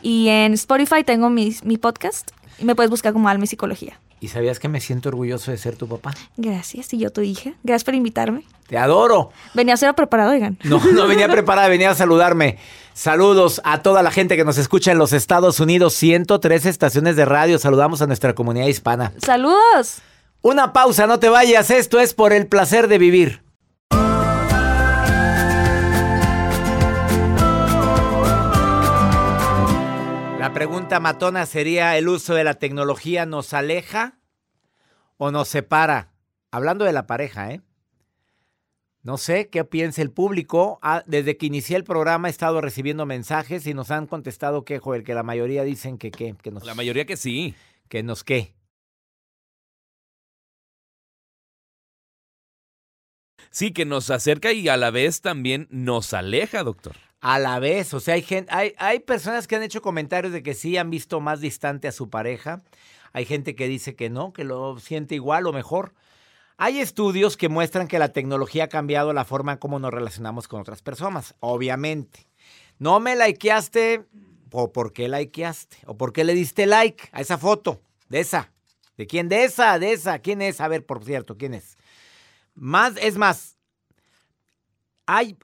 Y 0.03 0.29
en 0.29 0.55
Spotify 0.55 1.05
tengo 1.05 1.31
mi, 1.31 1.55
mi 1.65 1.79
podcast. 1.79 2.31
Y 2.59 2.65
me 2.65 2.75
puedes 2.75 2.91
buscar 2.91 3.13
como 3.13 3.29
Alma 3.29 3.45
y 3.45 3.49
Psicología. 3.49 3.99
¿Y 4.21 4.29
sabías 4.29 4.59
que 4.59 4.69
me 4.69 4.81
siento 4.81 5.11
orgulloso 5.11 5.53
de 5.53 5.59
ser 5.59 5.77
tu 5.77 5.87
papá? 5.87 6.13
Gracias, 6.37 6.93
y 6.93 6.99
yo 6.99 7.11
tu 7.11 7.21
hija. 7.21 7.53
Gracias 7.63 7.85
por 7.85 7.95
invitarme. 7.95 8.43
Te 8.67 8.77
adoro. 8.77 9.31
Venía 9.55 9.75
a 9.75 9.77
ser 9.77 9.95
preparado, 9.95 10.33
oigan. 10.33 10.59
No, 10.65 10.81
no 10.93 11.07
venía 11.07 11.29
preparada, 11.31 11.69
venía 11.69 11.91
a 11.91 11.95
saludarme. 11.95 12.59
Saludos 12.95 13.61
a 13.63 13.81
toda 13.83 14.03
la 14.03 14.11
gente 14.11 14.37
que 14.37 14.45
nos 14.45 14.59
escucha 14.59 14.91
en 14.91 14.99
los 14.99 15.13
Estados 15.13 15.61
Unidos, 15.61 15.95
103 15.95 16.67
estaciones 16.67 17.15
de 17.15 17.27
radio. 17.27 17.61
Saludamos 17.61 18.03
a 18.03 18.09
nuestra 18.09 18.35
comunidad 18.35 18.67
hispana. 18.67 19.13
Saludos. 19.19 20.03
Una 20.41 20.73
pausa, 20.73 21.09
no 21.09 21.19
te 21.19 21.29
vayas, 21.29 21.71
esto 21.71 21.99
es 21.99 22.15
por 22.15 22.33
el 22.33 22.47
placer 22.47 22.87
de 22.87 22.99
vivir. 22.99 23.43
La 30.39 30.53
pregunta 30.55 31.01
matona 31.01 31.45
sería, 31.45 31.99
¿el 31.99 32.09
uso 32.09 32.35
de 32.35 32.45
la 32.45 32.55
tecnología 32.55 33.27
nos 33.27 33.53
aleja 33.53 34.19
o 35.17 35.33
nos 35.33 35.49
separa? 35.49 36.13
Hablando 36.53 36.85
de 36.85 36.93
la 36.93 37.09
pareja, 37.09 37.51
¿eh? 37.51 37.61
No 39.03 39.19
sé 39.19 39.49
qué 39.49 39.65
piensa 39.65 40.03
el 40.03 40.11
público. 40.11 40.79
Ah, 40.83 41.03
desde 41.07 41.37
que 41.37 41.47
inicié 41.47 41.77
el 41.77 41.85
programa 41.85 42.29
he 42.29 42.31
estado 42.31 42.61
recibiendo 42.61 43.07
mensajes 43.07 43.67
y 43.67 43.75
nos 43.75 43.91
han 43.91 44.07
contestado 44.07 44.65
que, 44.65 44.79
joder, 44.79 45.03
que 45.03 45.15
la 45.15 45.23
mayoría 45.23 45.65
dicen 45.65 45.99
que 45.99 46.11
qué. 46.11 46.37
Que 46.43 46.51
nos, 46.51 46.65
la 46.65 46.75
mayoría 46.75 47.07
que 47.07 47.17
sí. 47.17 47.55
Que 47.89 48.03
nos 48.03 48.23
qué. 48.23 48.55
Sí, 53.59 53.73
que 53.73 53.85
nos 53.85 54.09
acerca 54.11 54.53
y 54.53 54.69
a 54.69 54.77
la 54.77 54.93
vez 54.93 55.21
también 55.21 55.67
nos 55.69 56.15
aleja, 56.15 56.63
doctor. 56.63 56.95
A 57.21 57.41
la 57.41 57.59
vez, 57.59 57.93
o 57.93 57.99
sea, 57.99 58.15
hay, 58.15 58.23
gente, 58.23 58.49
hay, 58.55 58.73
hay 58.79 59.01
personas 59.01 59.49
que 59.49 59.57
han 59.57 59.65
hecho 59.65 59.83
comentarios 59.83 60.33
de 60.33 60.45
que 60.45 60.55
sí 60.55 60.77
han 60.77 60.91
visto 60.91 61.19
más 61.19 61.41
distante 61.41 61.89
a 61.89 61.91
su 61.91 62.09
pareja. 62.09 62.63
Hay 63.13 63.25
gente 63.25 63.57
que 63.57 63.67
dice 63.67 63.97
que 63.97 64.11
no, 64.11 64.33
que 64.33 64.45
lo 64.45 64.79
siente 64.79 65.17
igual 65.17 65.49
o 65.49 65.53
mejor. 65.53 65.93
Hay 66.57 66.79
estudios 66.79 67.37
que 67.37 67.49
muestran 67.49 67.89
que 67.89 67.99
la 67.99 68.13
tecnología 68.13 68.63
ha 68.63 68.69
cambiado 68.69 69.13
la 69.13 69.25
forma 69.25 69.51
en 69.55 69.59
cómo 69.59 69.81
nos 69.81 69.93
relacionamos 69.93 70.47
con 70.47 70.61
otras 70.61 70.81
personas, 70.81 71.35
obviamente. 71.41 72.29
No 72.79 73.01
me 73.01 73.17
likeaste, 73.17 74.05
o 74.53 74.73
por 74.73 74.93
qué 74.93 75.09
likeaste, 75.09 75.79
o 75.87 75.97
por 75.97 76.13
qué 76.13 76.23
le 76.23 76.35
diste 76.35 76.67
like 76.67 77.09
a 77.11 77.23
esa 77.23 77.39
foto, 77.39 77.81
de 78.09 78.21
esa. 78.21 78.53
¿De 78.97 79.09
quién? 79.09 79.29
De 79.29 79.43
esa, 79.43 79.81
de 79.81 79.95
esa. 79.95 80.21
¿Quién 80.21 80.43
es? 80.43 80.61
A 80.61 80.69
ver, 80.69 80.87
por 80.87 81.05
cierto, 81.05 81.37
¿quién 81.37 81.55
es? 81.55 81.77
Más, 82.61 82.97
es 82.97 83.17
más, 83.17 83.57
hay 85.07 85.39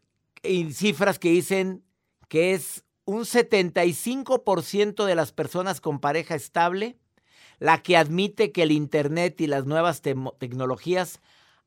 cifras 0.72 1.18
que 1.18 1.30
dicen 1.30 1.84
que 2.28 2.54
es 2.54 2.84
un 3.04 3.20
75% 3.20 5.04
de 5.04 5.14
las 5.14 5.32
personas 5.32 5.80
con 5.80 6.00
pareja 6.00 6.34
estable 6.34 6.98
la 7.58 7.82
que 7.82 7.96
admite 7.96 8.52
que 8.52 8.64
el 8.64 8.72
Internet 8.72 9.40
y 9.40 9.46
las 9.46 9.64
nuevas 9.64 10.02
tecnologías 10.02 11.20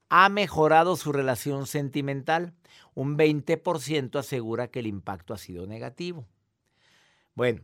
ha 0.09 0.29
mejorado 0.29 0.95
su 0.95 1.11
relación 1.11 1.65
sentimental. 1.65 2.53
Un 2.93 3.17
20% 3.17 4.19
asegura 4.19 4.67
que 4.67 4.79
el 4.79 4.87
impacto 4.87 5.33
ha 5.33 5.37
sido 5.37 5.65
negativo. 5.65 6.27
Bueno, 7.35 7.61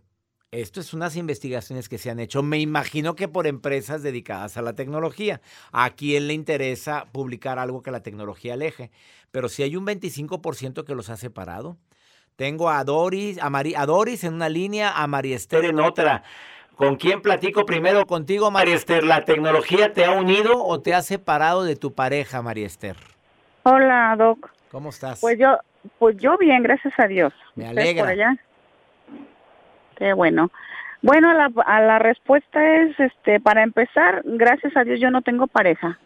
esto 0.53 0.79
es 0.79 0.93
unas 0.93 1.15
investigaciones 1.15 1.89
que 1.89 1.97
se 1.97 2.11
han 2.11 2.19
hecho, 2.19 2.43
me 2.43 2.59
imagino 2.59 3.15
que 3.15 3.27
por 3.27 3.47
empresas 3.47 4.03
dedicadas 4.03 4.55
a 4.55 4.61
la 4.61 4.73
tecnología. 4.73 5.41
¿A 5.71 5.89
quién 5.89 6.27
le 6.27 6.33
interesa 6.33 7.05
publicar 7.11 7.57
algo 7.57 7.81
que 7.81 7.89
la 7.89 8.03
tecnología 8.03 8.53
aleje? 8.53 8.91
Pero 9.31 9.49
si 9.49 9.63
hay 9.63 9.75
un 9.75 9.85
25% 9.85 10.83
que 10.85 10.95
los 10.95 11.09
ha 11.09 11.17
separado. 11.17 11.77
Tengo 12.35 12.69
a 12.69 12.83
Doris, 12.83 13.39
a, 13.41 13.47
a 13.47 13.85
Doris 13.85 14.23
en 14.23 14.33
una 14.35 14.49
línea, 14.49 14.91
a 14.91 15.05
María 15.07 15.35
Esther 15.35 15.65
en 15.65 15.79
otra. 15.79 16.23
¿Con 16.75 16.95
quién 16.95 17.21
platico 17.21 17.65
primero? 17.65 18.05
Contigo, 18.05 18.49
María 18.49 18.75
Esther. 18.75 19.03
¿La 19.03 19.25
tecnología 19.25 19.93
te 19.93 20.05
ha 20.05 20.11
unido 20.11 20.63
o 20.63 20.81
te 20.81 20.93
ha 20.95 21.01
separado 21.03 21.63
de 21.63 21.75
tu 21.75 21.93
pareja, 21.93 22.41
María 22.41 22.65
Esther? 22.65 22.97
Hola, 23.63 24.15
Doc. 24.17 24.51
¿Cómo 24.71 24.89
estás? 24.89 25.19
Pues 25.21 25.37
yo, 25.37 25.57
pues 25.99 26.17
yo 26.17 26.37
bien, 26.37 26.63
gracias 26.63 26.93
a 26.97 27.07
Dios. 27.07 27.33
Me 27.55 27.67
alegra. 27.67 28.03
Por 28.03 28.11
allá? 28.11 28.35
Qué 29.97 30.13
bueno. 30.13 30.51
Bueno, 31.01 31.33
la, 31.33 31.51
a 31.65 31.81
la 31.81 31.99
respuesta 31.99 32.77
es, 32.77 32.97
este, 32.99 33.39
para 33.39 33.63
empezar, 33.63 34.21
gracias 34.23 34.75
a 34.77 34.83
Dios 34.83 34.99
yo 34.99 35.11
no 35.11 35.21
tengo 35.21 35.47
pareja. 35.47 35.99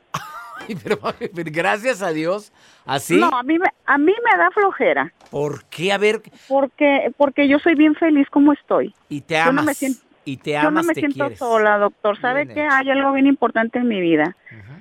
pero, 0.83 0.97
gracias 1.33 2.01
a 2.01 2.11
Dios, 2.11 2.51
así. 2.85 3.19
No, 3.19 3.27
a 3.27 3.43
mí 3.43 3.59
me, 3.59 3.67
a 3.85 3.97
mí 3.97 4.13
me 4.25 4.37
da 4.37 4.49
flojera. 4.51 5.13
¿Por 5.29 5.65
qué? 5.65 5.91
A 5.91 5.97
ver. 5.97 6.21
Porque, 6.47 7.11
porque 7.17 7.47
yo 7.47 7.59
soy 7.59 7.75
bien 7.75 7.95
feliz 7.95 8.27
como 8.29 8.53
estoy. 8.53 8.93
Y 9.09 9.21
te 9.21 9.37
amas. 9.37 9.65
me 9.65 9.73
siento, 9.73 10.01
y 10.25 10.37
te 10.37 10.57
amas, 10.57 10.65
Yo 10.65 10.71
no 10.71 10.83
me 10.83 10.93
siento 10.93 11.35
sola, 11.35 11.77
doctor. 11.77 12.19
¿Sabe 12.19 12.47
que 12.47 12.61
hay 12.61 12.89
algo 12.89 13.13
bien 13.13 13.27
importante 13.27 13.79
en 13.79 13.87
mi 13.87 14.01
vida? 14.01 14.35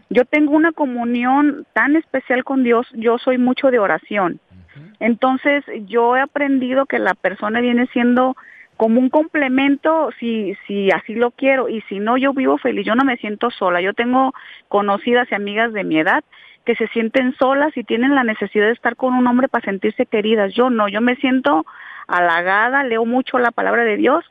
Yo 0.09 0.25
tengo 0.25 0.53
una 0.53 0.73
comunión 0.73 1.67
tan 1.73 1.97
especial 1.97 2.43
con 2.45 2.63
Dios. 2.63 2.87
Yo 2.95 3.19
soy 3.19 3.39
mucho 3.39 3.71
de 3.71 3.79
oración. 3.79 4.41
Entonces, 4.99 5.65
yo 5.87 6.17
he 6.17 6.21
aprendido 6.21 6.87
que 6.87 6.99
la 6.99 7.15
persona 7.15 7.61
viene 7.61 7.87
siendo 7.93 8.37
como 8.77 9.01
un 9.01 9.09
complemento 9.09 10.11
si 10.19 10.57
si 10.67 10.91
así 10.91 11.15
lo 11.15 11.31
quiero. 11.31 11.69
Y 11.69 11.81
si 11.83 11.99
no 11.99 12.17
yo 12.17 12.33
vivo 12.33 12.59
feliz 12.59 12.85
yo 12.87 12.95
no 12.95 13.05
me 13.05 13.17
siento 13.17 13.51
sola. 13.51 13.81
Yo 13.81 13.95
tengo 13.95 14.33
conocidas 14.69 15.29
y 15.31 15.35
amigas 15.35 15.73
de 15.73 15.85
mi 15.85 15.99
edad 15.99 16.25
que 16.65 16.75
se 16.75 16.89
sienten 16.89 17.35
solas 17.37 17.77
y 17.77 17.85
tienen 17.85 18.15
la 18.15 18.25
necesidad 18.25 18.67
de 18.67 18.73
estar 18.73 18.97
con 18.97 19.15
un 19.15 19.27
hombre 19.27 19.49
para 19.49 19.65
sentirse 19.65 20.07
queridas. 20.07 20.53
Yo 20.55 20.71
no 20.71 20.89
yo 20.89 21.01
me 21.01 21.17
siento 21.17 21.65
halagada 22.07 22.85
leo 22.85 23.05
mucho 23.05 23.39
la 23.39 23.51
palabra 23.51 23.85
de 23.85 23.97
Dios 23.97 24.25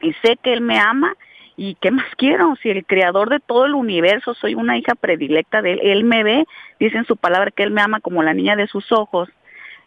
y 0.00 0.12
sé 0.24 0.36
que 0.42 0.52
Él 0.52 0.60
me 0.60 0.78
ama. 0.78 1.14
Y 1.56 1.74
qué 1.74 1.90
más 1.90 2.06
quiero, 2.16 2.56
si 2.62 2.70
el 2.70 2.86
creador 2.86 3.28
de 3.28 3.38
todo 3.38 3.66
el 3.66 3.74
universo, 3.74 4.32
soy 4.32 4.54
una 4.54 4.78
hija 4.78 4.94
predilecta 4.94 5.60
de 5.60 5.74
Él, 5.74 5.80
Él 5.82 6.04
me 6.04 6.24
ve, 6.24 6.46
dice 6.78 6.96
en 6.96 7.04
su 7.04 7.18
palabra 7.18 7.50
que 7.50 7.62
Él 7.62 7.70
me 7.70 7.82
ama 7.82 8.00
como 8.00 8.22
la 8.22 8.32
niña 8.32 8.56
de 8.56 8.66
sus 8.66 8.90
ojos. 8.92 9.28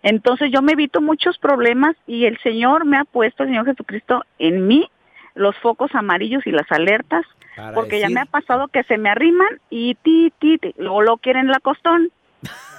Entonces 0.03 0.51
yo 0.53 0.61
me 0.61 0.73
evito 0.73 1.01
muchos 1.01 1.37
problemas 1.37 1.95
y 2.05 2.25
el 2.25 2.37
Señor 2.39 2.85
me 2.85 2.97
ha 2.97 3.05
puesto, 3.05 3.43
el 3.43 3.49
Señor 3.49 3.65
Jesucristo, 3.65 4.23
en 4.37 4.67
mí 4.67 4.89
los 5.33 5.57
focos 5.57 5.95
amarillos 5.95 6.45
y 6.45 6.51
las 6.51 6.69
alertas, 6.71 7.25
porque 7.73 7.99
ya 7.99 8.09
me 8.09 8.19
ha 8.19 8.25
pasado 8.25 8.67
que 8.67 8.83
se 8.83 8.97
me 8.97 9.09
arriman 9.09 9.59
y 9.69 9.95
ti, 9.95 10.33
ti, 10.39 10.57
ti, 10.57 10.73
luego 10.77 11.01
lo 11.01 11.17
quieren 11.17 11.47
la 11.47 11.59
costón. 11.59 12.11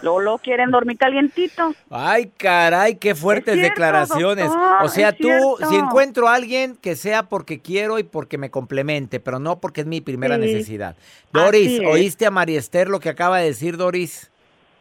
Luego 0.02 0.21
lo 0.21 0.38
quieren 0.38 0.71
dormir 0.71 0.99
calientito. 0.99 1.75
Ay, 1.88 2.31
caray, 2.37 2.97
qué 2.97 3.14
fuertes 3.14 3.57
declaraciones. 3.57 4.50
o 4.83 4.88
sea, 4.88 5.12
tú, 5.12 5.57
si 5.71 5.76
encuentro 5.76 6.28
a 6.28 6.35
alguien 6.35 6.76
que 6.76 6.95
sea 6.95 7.23
porque 7.23 7.62
quiero 7.62 7.99
y 7.99 8.02
porque 8.02 8.37
me 8.37 8.50
complemente, 8.50 9.19
pero 9.21 9.38
no 9.38 9.61
porque 9.61 9.81
es 9.81 9.87
mi 9.87 10.02
primera 10.02 10.37
necesidad. 10.37 10.97
Doris, 11.33 11.81
¿oíste 11.87 12.26
a 12.26 12.31
María 12.31 12.59
Esther 12.59 12.88
lo 12.88 13.00
que 13.00 13.09
acaba 13.09 13.38
de 13.38 13.47
decir 13.47 13.78
Doris? 13.78 14.31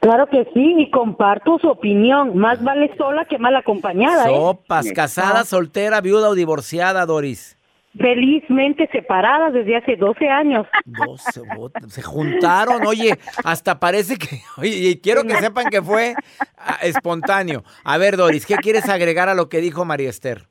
Claro 0.03 0.27
que 0.27 0.43
sí, 0.53 0.75
y 0.79 0.91
comparto 0.91 1.57
su 1.59 1.69
opinión. 1.69 2.37
Más 2.37 2.61
vale 2.61 2.93
sola 2.97 3.23
que 3.23 3.37
mal 3.37 3.55
acompañada. 3.55 4.25
¿eh? 4.25 4.35
Sopas, 4.35 4.91
casada, 4.91 5.45
soltera, 5.45 6.01
viuda 6.01 6.27
o 6.27 6.35
divorciada, 6.35 7.05
Doris 7.05 7.57
felizmente 7.97 8.89
separadas 8.91 9.53
desde 9.53 9.77
hace 9.77 9.95
12 9.95 10.27
años. 10.27 10.65
12, 10.85 11.41
se 11.89 12.01
juntaron, 12.01 12.85
oye, 12.87 13.17
hasta 13.43 13.79
parece 13.79 14.17
que, 14.17 14.41
oye, 14.57 14.69
y 14.69 14.97
quiero 14.97 15.23
que 15.23 15.35
sepan 15.35 15.69
que 15.69 15.81
fue 15.81 16.15
ah, 16.57 16.79
espontáneo. 16.81 17.63
A 17.83 17.97
ver, 17.97 18.17
Doris, 18.17 18.45
¿qué 18.45 18.55
quieres 18.55 18.89
agregar 18.89 19.29
a 19.29 19.35
lo 19.35 19.47
que 19.47 19.61
dijo 19.61 19.85
María 19.85 20.09
Esther? 20.09 20.47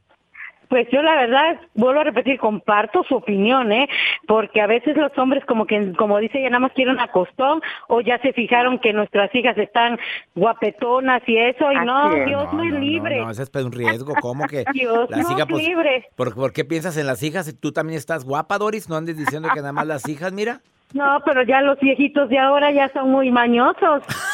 Pues 0.73 0.89
yo 0.91 1.03
la 1.03 1.17
verdad, 1.17 1.61
vuelvo 1.75 2.01
a 2.01 2.05
repetir, 2.05 2.39
comparto 2.39 3.05
su 3.07 3.17
opinión, 3.17 3.71
¿eh? 3.73 3.91
Porque 4.27 4.63
a 4.63 4.67
veces 4.67 4.97
los 4.97 5.13
hombres 5.19 5.45
como 5.45 5.67
que, 5.67 5.93
como 5.99 6.17
dice, 6.17 6.41
ya 6.41 6.49
nada 6.49 6.61
más 6.61 6.73
quieren 6.73 6.99
a 6.99 7.09
costón 7.09 7.61
o 7.89 8.01
ya 8.01 8.19
se 8.23 8.33
fijaron 8.33 8.79
que 8.79 8.95
nuestras 8.95 9.35
hijas 9.35 9.59
están 9.59 9.99
guapetonas 10.35 11.21
y 11.27 11.37
eso, 11.37 11.71
y 11.71 11.75
no, 11.85 12.15
Dios 12.25 12.55
no, 12.55 12.63
es 12.63 12.73
libre. 12.73 13.21
No, 13.21 13.31
ese 13.31 13.43
es 13.43 13.55
un 13.55 13.73
riesgo, 13.73 14.15
¿cómo 14.23 14.47
que? 14.47 14.65
Dios 14.73 15.11
no 15.11 15.19
es 15.19 15.47
pues, 15.47 15.63
libre. 15.63 16.09
¿por, 16.17 16.55
qué 16.55 16.65
piensas 16.65 16.97
en 16.97 17.07
las 17.07 17.23
hijas? 17.23 17.55
¿Tú 17.61 17.73
también 17.73 17.99
estás 17.99 18.25
guapa, 18.25 18.57
Doris? 18.57 18.89
¿No 18.89 18.97
andes 18.97 19.19
diciendo 19.19 19.51
que 19.53 19.61
nada 19.61 19.75
más 19.75 19.87
las 19.87 20.09
hijas, 20.09 20.33
mira? 20.33 20.63
No, 20.95 21.21
pero 21.27 21.43
ya 21.43 21.61
los 21.61 21.79
viejitos 21.81 22.31
de 22.31 22.39
ahora 22.39 22.71
ya 22.71 22.91
son 22.95 23.11
muy 23.11 23.31
mañosos. 23.31 24.05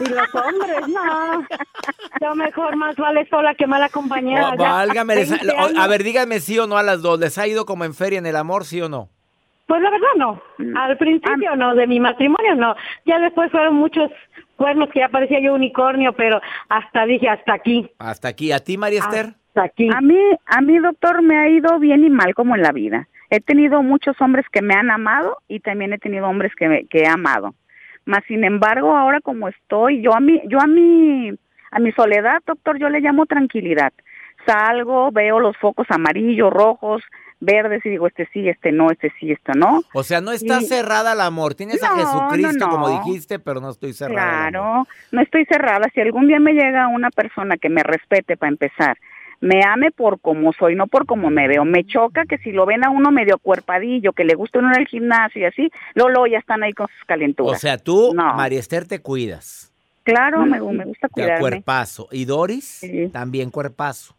Y 0.00 0.08
los 0.08 0.34
hombres, 0.34 0.88
no. 0.88 1.46
Yo 2.20 2.34
mejor 2.34 2.76
más 2.76 2.96
vale 2.96 3.26
sola 3.28 3.54
que 3.54 3.66
mal 3.66 3.82
acompañada. 3.82 4.54
válgame, 4.56 5.14
a 5.78 5.86
ver, 5.88 6.02
díganme 6.02 6.40
sí 6.40 6.58
o 6.58 6.66
no 6.66 6.76
a 6.76 6.82
las 6.82 7.02
dos. 7.02 7.18
¿Les 7.20 7.36
ha 7.38 7.46
ido 7.46 7.66
como 7.66 7.84
en 7.84 7.94
feria 7.94 8.18
en 8.18 8.26
el 8.26 8.36
amor, 8.36 8.64
sí 8.64 8.80
o 8.80 8.88
no? 8.88 9.08
Pues 9.66 9.82
la 9.82 9.90
verdad 9.90 10.08
no. 10.16 10.42
Al 10.80 10.96
principio 10.98 11.54
no, 11.54 11.74
de 11.74 11.86
mi 11.86 12.00
matrimonio 12.00 12.56
no. 12.56 12.74
Ya 13.06 13.20
después 13.20 13.52
fueron 13.52 13.76
muchos 13.76 14.10
cuernos 14.56 14.88
que 14.90 14.98
ya 14.98 15.08
parecía 15.08 15.40
yo 15.40 15.54
unicornio, 15.54 16.12
pero 16.12 16.40
hasta 16.68 17.06
dije 17.06 17.28
hasta 17.28 17.54
aquí. 17.54 17.88
Hasta 17.98 18.28
aquí. 18.28 18.50
¿A 18.50 18.58
ti, 18.58 18.76
María 18.76 18.98
Esther? 18.98 19.34
Hasta 19.48 19.62
aquí. 19.62 19.88
A 19.94 20.00
mí, 20.00 20.18
a 20.46 20.60
mí, 20.60 20.78
doctor, 20.78 21.22
me 21.22 21.38
ha 21.38 21.48
ido 21.48 21.78
bien 21.78 22.04
y 22.04 22.10
mal 22.10 22.34
como 22.34 22.56
en 22.56 22.62
la 22.62 22.72
vida. 22.72 23.06
He 23.30 23.40
tenido 23.40 23.82
muchos 23.82 24.20
hombres 24.20 24.44
que 24.50 24.60
me 24.60 24.74
han 24.74 24.90
amado 24.90 25.38
y 25.46 25.60
también 25.60 25.92
he 25.92 25.98
tenido 25.98 26.26
hombres 26.26 26.52
que, 26.56 26.68
me, 26.68 26.86
que 26.86 27.02
he 27.02 27.08
amado. 27.08 27.54
Más 28.04 28.24
sin 28.26 28.44
embargo, 28.44 28.96
ahora 28.96 29.20
como 29.20 29.48
estoy, 29.48 30.02
yo 30.02 30.14
a 30.14 30.20
mi, 30.20 30.40
yo 30.48 30.60
a 30.60 30.66
mi, 30.66 31.30
a 31.70 31.78
mi 31.78 31.92
soledad, 31.92 32.40
doctor, 32.46 32.78
yo 32.78 32.88
le 32.88 33.00
llamo 33.00 33.26
tranquilidad. 33.26 33.92
Salgo, 34.46 35.10
veo 35.12 35.38
los 35.38 35.56
focos 35.58 35.86
amarillos, 35.90 36.50
rojos, 36.50 37.02
verdes 37.40 37.84
y 37.84 37.90
digo, 37.90 38.06
este 38.06 38.28
sí, 38.32 38.48
este 38.48 38.70
no, 38.72 38.90
este 38.90 39.12
sí, 39.18 39.32
este 39.32 39.52
no. 39.56 39.82
O 39.92 40.02
sea, 40.02 40.20
no 40.20 40.32
está 40.32 40.60
cerrada 40.60 41.12
al 41.12 41.20
amor. 41.20 41.54
Tienes 41.54 41.82
a 41.82 41.96
Jesucristo, 41.96 42.68
como 42.68 42.88
dijiste, 42.88 43.38
pero 43.38 43.60
no 43.60 43.70
estoy 43.70 43.92
cerrada. 43.92 44.50
Claro, 44.50 44.86
no 45.10 45.20
estoy 45.20 45.44
cerrada. 45.46 45.86
Si 45.94 46.00
algún 46.00 46.28
día 46.28 46.38
me 46.38 46.52
llega 46.52 46.88
una 46.88 47.10
persona 47.10 47.56
que 47.56 47.68
me 47.68 47.82
respete 47.82 48.36
para 48.36 48.50
empezar, 48.50 48.98
me 49.40 49.62
ame 49.64 49.90
por 49.90 50.20
como 50.20 50.52
soy, 50.52 50.74
no 50.74 50.86
por 50.86 51.06
como 51.06 51.30
me 51.30 51.48
veo. 51.48 51.64
Me 51.64 51.84
choca 51.84 52.24
que 52.26 52.38
si 52.38 52.52
lo 52.52 52.66
ven 52.66 52.84
a 52.84 52.90
uno 52.90 53.10
medio 53.10 53.38
cuerpadillo, 53.38 54.12
que 54.12 54.24
le 54.24 54.34
gusta 54.34 54.58
uno 54.58 54.72
en 54.74 54.80
el 54.80 54.86
gimnasio 54.86 55.42
y 55.42 55.44
así, 55.44 55.70
luego, 55.94 56.26
ya 56.26 56.38
están 56.38 56.62
ahí 56.62 56.72
con 56.72 56.88
sus 56.88 57.04
calenturas. 57.06 57.56
O 57.56 57.58
sea, 57.58 57.78
tú, 57.78 58.12
María 58.14 58.58
Esther, 58.58 58.86
te 58.86 59.00
cuidas. 59.00 59.72
Claro, 60.02 60.44
me, 60.44 60.58
gusta 60.58 61.08
cuidarme. 61.08 61.34
De 61.34 61.40
cuerpazo. 61.40 62.08
¿Y 62.10 62.24
Doris? 62.24 62.80
También 63.12 63.50
cuerpazo. 63.50 64.14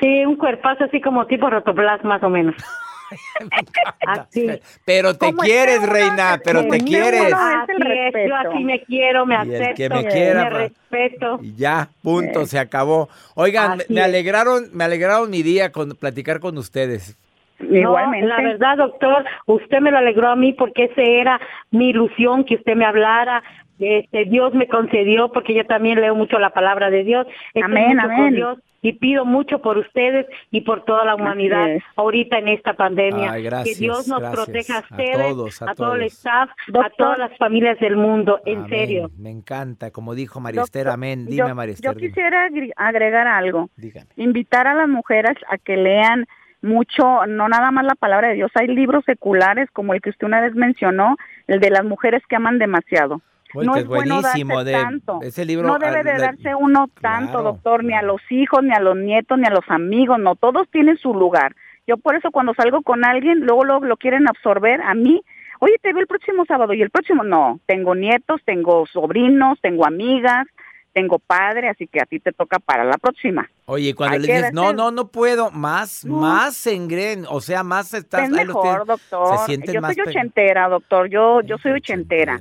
Sí, 0.00 0.24
un 0.24 0.36
cuerpazo 0.36 0.84
así 0.84 1.00
como 1.00 1.26
tipo 1.26 1.48
rotoplas 1.48 2.04
más 2.04 2.22
o 2.22 2.28
menos. 2.28 2.54
Pero 4.84 5.14
te 5.14 5.32
quieres, 5.32 5.82
reina, 5.82 6.40
pero 6.42 6.66
te 6.66 6.78
quieres. 6.80 7.32
Así 7.32 7.72
es, 7.78 8.28
yo 8.28 8.36
así 8.36 8.64
me 8.64 8.82
quiero, 8.82 9.26
me 9.26 9.36
acepto, 9.36 9.74
que 9.74 9.88
me, 9.88 10.04
quiera, 10.06 10.44
me 10.44 10.50
respeto. 10.50 11.38
Y 11.42 11.54
ya, 11.54 11.88
punto, 12.02 12.46
se 12.46 12.58
acabó. 12.58 13.08
Oigan, 13.34 13.82
me 13.88 14.00
alegraron, 14.00 14.68
me 14.72 14.84
alegraron 14.84 15.30
mi 15.30 15.42
día 15.42 15.72
con 15.72 15.90
platicar 15.90 16.40
con 16.40 16.58
ustedes. 16.58 17.16
Igualmente. 17.58 18.26
la 18.26 18.42
verdad, 18.42 18.76
doctor, 18.76 19.24
usted 19.46 19.80
me 19.80 19.90
lo 19.90 19.98
alegró 19.98 20.28
a 20.28 20.36
mí 20.36 20.52
porque 20.52 20.84
ese 20.84 21.20
era 21.20 21.40
mi 21.70 21.88
ilusión, 21.90 22.44
que 22.44 22.56
usted 22.56 22.74
me 22.76 22.84
hablara. 22.84 23.42
Este, 23.78 24.24
Dios 24.24 24.54
me 24.54 24.68
concedió, 24.68 25.30
porque 25.32 25.54
yo 25.54 25.66
también 25.66 26.00
leo 26.00 26.14
mucho 26.14 26.38
la 26.38 26.50
palabra 26.50 26.90
de 26.90 27.04
Dios. 27.04 27.26
Estoy 27.54 27.62
Amén, 27.62 28.00
amén. 28.00 28.34
Dios 28.34 28.58
y 28.82 28.92
pido 28.92 29.24
mucho 29.24 29.60
por 29.60 29.78
ustedes 29.78 30.26
y 30.52 30.60
por 30.60 30.84
toda 30.84 31.04
la 31.04 31.16
humanidad 31.16 31.66
ahorita 31.96 32.38
en 32.38 32.48
esta 32.48 32.74
pandemia. 32.74 33.32
Ay, 33.32 33.42
gracias, 33.42 33.76
que 33.78 33.84
Dios 33.84 34.06
nos 34.06 34.20
gracias. 34.20 34.44
proteja 34.44 34.78
a 34.78 35.32
todos, 35.32 35.62
a 35.62 35.74
todo 35.74 35.94
el 35.96 36.02
staff, 36.04 36.50
a 36.72 36.90
todas 36.90 37.18
las 37.18 37.36
familias 37.36 37.80
del 37.80 37.96
mundo, 37.96 38.40
en 38.46 38.58
Amén. 38.58 38.70
serio. 38.70 39.10
Me 39.18 39.30
encanta, 39.30 39.90
como 39.90 40.14
dijo 40.14 40.40
Esther, 40.48 40.88
amén. 40.88 41.26
Dime, 41.26 41.48
yo, 41.48 41.54
María 41.56 41.74
yo 41.82 41.94
dime. 41.94 42.08
quisiera 42.08 42.48
agregar 42.76 43.26
algo. 43.26 43.70
Dígame. 43.76 44.06
Invitar 44.16 44.68
a 44.68 44.74
las 44.74 44.88
mujeres 44.88 45.36
a 45.50 45.58
que 45.58 45.76
lean 45.76 46.26
mucho, 46.62 47.26
no 47.26 47.48
nada 47.48 47.72
más 47.72 47.84
la 47.84 47.96
palabra 47.96 48.28
de 48.28 48.34
Dios. 48.34 48.52
Hay 48.54 48.68
libros 48.68 49.04
seculares 49.04 49.68
como 49.72 49.94
el 49.94 50.00
que 50.00 50.10
usted 50.10 50.26
una 50.26 50.40
vez 50.40 50.54
mencionó, 50.54 51.16
el 51.48 51.58
de 51.58 51.70
las 51.70 51.84
mujeres 51.84 52.22
que 52.28 52.36
aman 52.36 52.58
demasiado. 52.58 53.20
No 53.54 53.76
es 53.76 53.86
bueno 53.86 54.16
buenísimo. 54.16 54.56
darse 54.56 54.70
De, 54.70 54.82
tanto. 54.82 55.18
ese 55.22 55.44
libro. 55.44 55.66
no 55.68 55.78
debe 55.78 56.02
de 56.02 56.18
darse 56.18 56.54
uno 56.54 56.88
tanto, 57.00 57.32
Claro, 57.32 57.52
doctor, 57.52 57.84
ni 57.84 57.94
a 57.94 58.02
los 58.02 58.20
hijos, 58.30 58.62
ni 58.62 58.72
a 58.72 58.80
los 58.80 58.96
nietos, 58.96 59.38
ni 59.38 59.46
a 59.46 59.50
los 59.50 59.64
amigos, 59.68 60.18
no, 60.18 60.34
todos 60.36 60.68
tienen 60.70 60.96
su 60.98 61.14
lugar. 61.14 61.54
Yo 61.86 61.96
por 61.96 62.16
eso 62.16 62.30
cuando 62.30 62.52
salgo 62.54 62.82
con 62.82 63.04
alguien, 63.04 63.40
luego, 63.40 63.64
luego 63.64 63.84
lo 63.86 63.96
quieren 63.96 64.28
absorber 64.28 64.80
a 64.82 64.94
mí. 64.94 65.22
Oye, 65.60 65.74
te 65.80 65.92
veo 65.92 66.00
el 66.00 66.06
próximo 66.06 66.44
sábado 66.44 66.74
y 66.74 66.82
el 66.82 66.90
próximo 66.90 67.22
no. 67.22 67.60
Tengo 67.66 67.94
nietos, 67.94 68.40
tengo 68.44 68.84
sobrinos, 68.86 69.58
tengo 69.62 69.86
amigas, 69.86 70.46
tengo 70.92 71.18
padre, 71.18 71.68
así 71.68 71.86
que 71.86 72.00
a 72.00 72.06
ti 72.06 72.20
te 72.20 72.32
toca 72.32 72.58
para 72.58 72.82
la 72.84 72.96
próxima. 72.98 73.48
Oye, 73.66 73.94
cuando 73.94 74.14
Hay 74.16 74.22
le 74.22 74.34
dices, 74.34 74.52
no, 74.52 74.72
no, 74.72 74.90
no 74.90 75.08
puedo, 75.08 75.50
más, 75.50 76.04
No. 76.04 76.16
más 76.16 76.56
se 76.56 76.74
engren, 76.74 77.24
o 77.28 77.40
sea, 77.40 77.62
más 77.62 77.92
estás. 77.94 78.24
es 78.24 78.30
mejor, 78.30 78.86
doctor. 78.86 79.38
Se 79.38 79.44
sienten 79.46 79.74
Yo 79.74 79.80
más 79.80 79.94
soy 79.94 80.08
ochentera, 80.08 80.68
doctor. 80.68 81.08
Yo, 81.08 81.40
yo 81.42 81.58
soy 81.58 81.72
ochentera. 81.72 82.40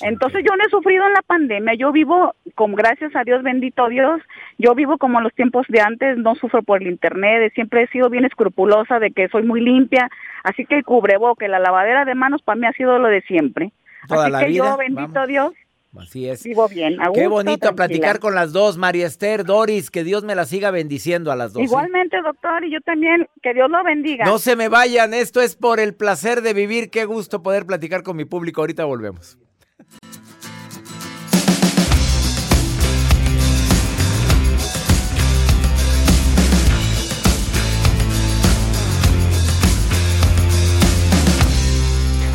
Entonces 0.00 0.44
yo 0.48 0.56
no 0.56 0.64
he 0.64 0.70
sufrido 0.70 1.06
en 1.06 1.12
la 1.12 1.22
pandemia, 1.22 1.74
yo 1.74 1.90
vivo, 1.92 2.34
con 2.54 2.74
gracias 2.74 3.14
a 3.16 3.24
Dios, 3.24 3.42
bendito 3.42 3.88
Dios, 3.88 4.20
yo 4.56 4.74
vivo 4.74 4.96
como 4.98 5.18
en 5.18 5.24
los 5.24 5.34
tiempos 5.34 5.66
de 5.68 5.80
antes, 5.80 6.16
no 6.18 6.34
sufro 6.36 6.62
por 6.62 6.82
el 6.82 6.88
internet, 6.88 7.52
siempre 7.54 7.82
he 7.82 7.88
sido 7.88 8.08
bien 8.08 8.24
escrupulosa 8.24 9.00
de 9.00 9.10
que 9.10 9.28
soy 9.28 9.42
muy 9.42 9.60
limpia, 9.60 10.08
así 10.44 10.64
que 10.66 10.76
el 10.76 10.84
cubreboque, 10.84 11.48
la 11.48 11.58
lavadera 11.58 12.04
de 12.04 12.14
manos 12.14 12.42
para 12.42 12.60
mí 12.60 12.66
ha 12.66 12.72
sido 12.72 12.98
lo 12.98 13.08
de 13.08 13.22
siempre. 13.22 13.72
Toda 14.06 14.24
así 14.24 14.32
la 14.32 14.40
que 14.40 14.46
vida, 14.46 14.70
yo, 14.70 14.76
bendito 14.76 15.12
vamos. 15.12 15.28
Dios, 15.28 15.54
Así 15.98 16.28
es. 16.28 16.44
vivo 16.44 16.68
bien. 16.68 16.98
Qué 17.14 17.26
bonito 17.26 17.58
tranquila. 17.58 17.74
platicar 17.74 18.20
con 18.20 18.34
las 18.34 18.52
dos, 18.52 18.76
María 18.76 19.06
Esther, 19.06 19.44
Doris, 19.44 19.90
que 19.90 20.04
Dios 20.04 20.22
me 20.22 20.34
la 20.34 20.44
siga 20.44 20.70
bendiciendo 20.70 21.32
a 21.32 21.36
las 21.36 21.52
dos. 21.52 21.60
¿sí? 21.60 21.64
Igualmente, 21.64 22.20
doctor, 22.22 22.64
y 22.64 22.70
yo 22.70 22.80
también, 22.82 23.26
que 23.42 23.54
Dios 23.54 23.70
lo 23.70 23.82
bendiga. 23.82 24.24
No 24.24 24.38
se 24.38 24.54
me 24.54 24.68
vayan, 24.68 25.14
esto 25.14 25.40
es 25.40 25.56
por 25.56 25.80
el 25.80 25.94
placer 25.94 26.42
de 26.42 26.52
vivir. 26.52 26.90
Qué 26.90 27.04
gusto 27.04 27.42
poder 27.42 27.66
platicar 27.66 28.02
con 28.02 28.16
mi 28.16 28.26
público. 28.26 28.60
Ahorita 28.60 28.84
volvemos. 28.84 29.38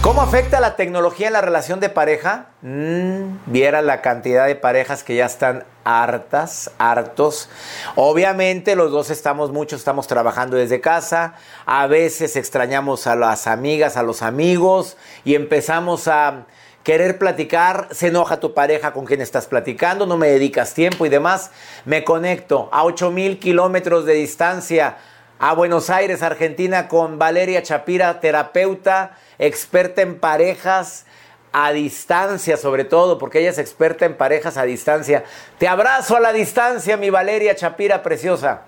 ¿Cómo 0.04 0.22
afecta 0.22 0.60
la 0.60 0.76
tecnología 0.76 1.28
en 1.28 1.34
la 1.34 1.40
relación 1.40 1.80
de 1.80 1.88
pareja? 1.88 2.48
Mm, 2.62 3.38
viera 3.46 3.82
la 3.82 4.02
cantidad 4.02 4.46
de 4.48 4.58
parejas 4.58 5.02
que 5.02 5.16
ya 5.16 5.26
están 5.26 5.64
hartas, 5.86 6.72
hartos. 6.78 7.48
Obviamente 7.96 8.76
los 8.76 8.92
dos 8.92 9.10
estamos, 9.10 9.54
muchos 9.54 9.80
estamos 9.80 10.08
trabajando 10.08 10.58
desde 10.58 10.82
casa. 10.82 11.36
A 11.66 11.88
veces 11.88 12.36
extrañamos 12.36 13.08
a 13.08 13.16
las 13.16 13.48
amigas, 13.48 13.96
a 13.96 14.04
los 14.04 14.24
amigos 14.24 14.98
y 15.24 15.36
empezamos 15.36 16.10
a 16.10 16.48
querer 16.84 17.18
platicar. 17.18 17.88
Se 17.92 18.08
enoja 18.08 18.42
tu 18.42 18.54
pareja 18.54 18.92
con 18.92 19.06
quien 19.06 19.22
estás 19.22 19.48
platicando, 19.48 20.06
no 20.06 20.18
me 20.18 20.28
dedicas 20.28 20.74
tiempo 20.74 21.06
y 21.06 21.10
demás. 21.10 21.52
Me 21.86 22.04
conecto 22.04 22.68
a 22.74 22.84
8 22.84 23.10
mil 23.10 23.40
kilómetros 23.40 24.06
de 24.06 24.16
distancia 24.16 24.98
a 25.46 25.52
Buenos 25.52 25.90
Aires, 25.90 26.24
Argentina, 26.24 26.88
con 26.88 27.20
Valeria 27.20 27.62
Chapira, 27.62 28.22
terapeuta, 28.22 29.18
experta 29.38 30.02
en 30.02 30.18
parejas 30.18 31.06
a 31.52 31.74
distancia, 31.74 32.56
sobre 32.56 32.86
todo, 32.86 33.18
porque 33.18 33.40
ella 33.40 33.50
es 33.50 33.58
experta 33.58 34.06
en 34.06 34.16
parejas 34.16 34.56
a 34.56 34.64
distancia. 34.64 35.26
Te 35.58 35.68
abrazo 35.68 36.16
a 36.16 36.22
la 36.22 36.32
distancia, 36.32 36.96
mi 36.96 37.10
Valeria 37.10 37.58
Chapira 37.58 38.02
preciosa. 38.02 38.68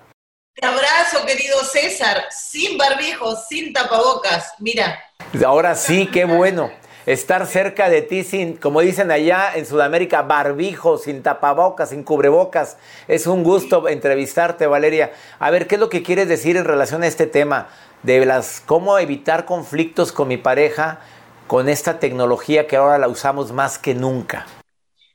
Te 0.52 0.66
abrazo, 0.66 1.24
querido 1.24 1.64
César, 1.64 2.26
sin 2.28 2.76
barbijo, 2.76 3.34
sin 3.36 3.72
tapabocas. 3.72 4.52
Mira, 4.58 5.02
Ahora 5.46 5.74
sí, 5.76 6.06
qué 6.12 6.26
bueno. 6.26 6.70
Estar 7.06 7.46
cerca 7.46 7.88
de 7.88 8.02
ti 8.02 8.24
sin, 8.24 8.56
como 8.56 8.80
dicen 8.80 9.12
allá 9.12 9.52
en 9.54 9.64
Sudamérica, 9.64 10.22
barbijo, 10.22 10.98
sin 10.98 11.22
tapabocas, 11.22 11.90
sin 11.90 12.02
cubrebocas. 12.02 12.78
Es 13.06 13.28
un 13.28 13.44
gusto 13.44 13.88
entrevistarte, 13.88 14.66
Valeria. 14.66 15.12
A 15.38 15.52
ver, 15.52 15.68
¿qué 15.68 15.76
es 15.76 15.80
lo 15.80 15.88
que 15.88 16.02
quieres 16.02 16.28
decir 16.28 16.56
en 16.56 16.64
relación 16.64 17.04
a 17.04 17.06
este 17.06 17.28
tema? 17.28 17.68
De 18.02 18.26
las 18.26 18.60
cómo 18.66 18.98
evitar 18.98 19.44
conflictos 19.44 20.10
con 20.10 20.26
mi 20.26 20.36
pareja 20.36 20.98
con 21.46 21.68
esta 21.68 22.00
tecnología 22.00 22.66
que 22.66 22.74
ahora 22.74 22.98
la 22.98 23.06
usamos 23.06 23.52
más 23.52 23.78
que 23.78 23.94
nunca. 23.94 24.46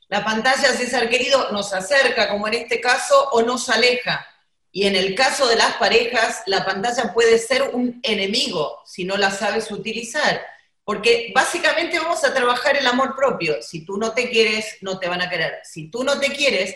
la 0.08 0.24
pantalla, 0.24 0.72
César 0.72 1.10
querido, 1.10 1.52
nos 1.52 1.74
acerca, 1.74 2.28
como 2.28 2.48
en 2.48 2.54
este 2.54 2.80
caso, 2.80 3.28
o 3.32 3.42
nos 3.42 3.68
aleja. 3.68 4.26
Y 4.70 4.86
en 4.86 4.96
el 4.96 5.14
caso 5.14 5.46
de 5.46 5.56
las 5.56 5.74
parejas, 5.74 6.42
la 6.46 6.64
pantalla 6.64 7.12
puede 7.12 7.38
ser 7.38 7.70
un 7.74 8.00
enemigo 8.02 8.80
si 8.86 9.04
no 9.04 9.18
la 9.18 9.30
sabes 9.30 9.70
utilizar. 9.70 10.40
Porque 10.84 11.32
básicamente 11.34 11.98
vamos 11.98 12.24
a 12.24 12.34
trabajar 12.34 12.76
el 12.76 12.86
amor 12.86 13.14
propio. 13.14 13.62
Si 13.62 13.84
tú 13.84 13.96
no 13.96 14.12
te 14.12 14.30
quieres, 14.30 14.78
no 14.80 14.98
te 14.98 15.08
van 15.08 15.22
a 15.22 15.30
querer. 15.30 15.60
Si 15.64 15.90
tú 15.90 16.02
no 16.02 16.18
te 16.18 16.28
quieres, 16.32 16.74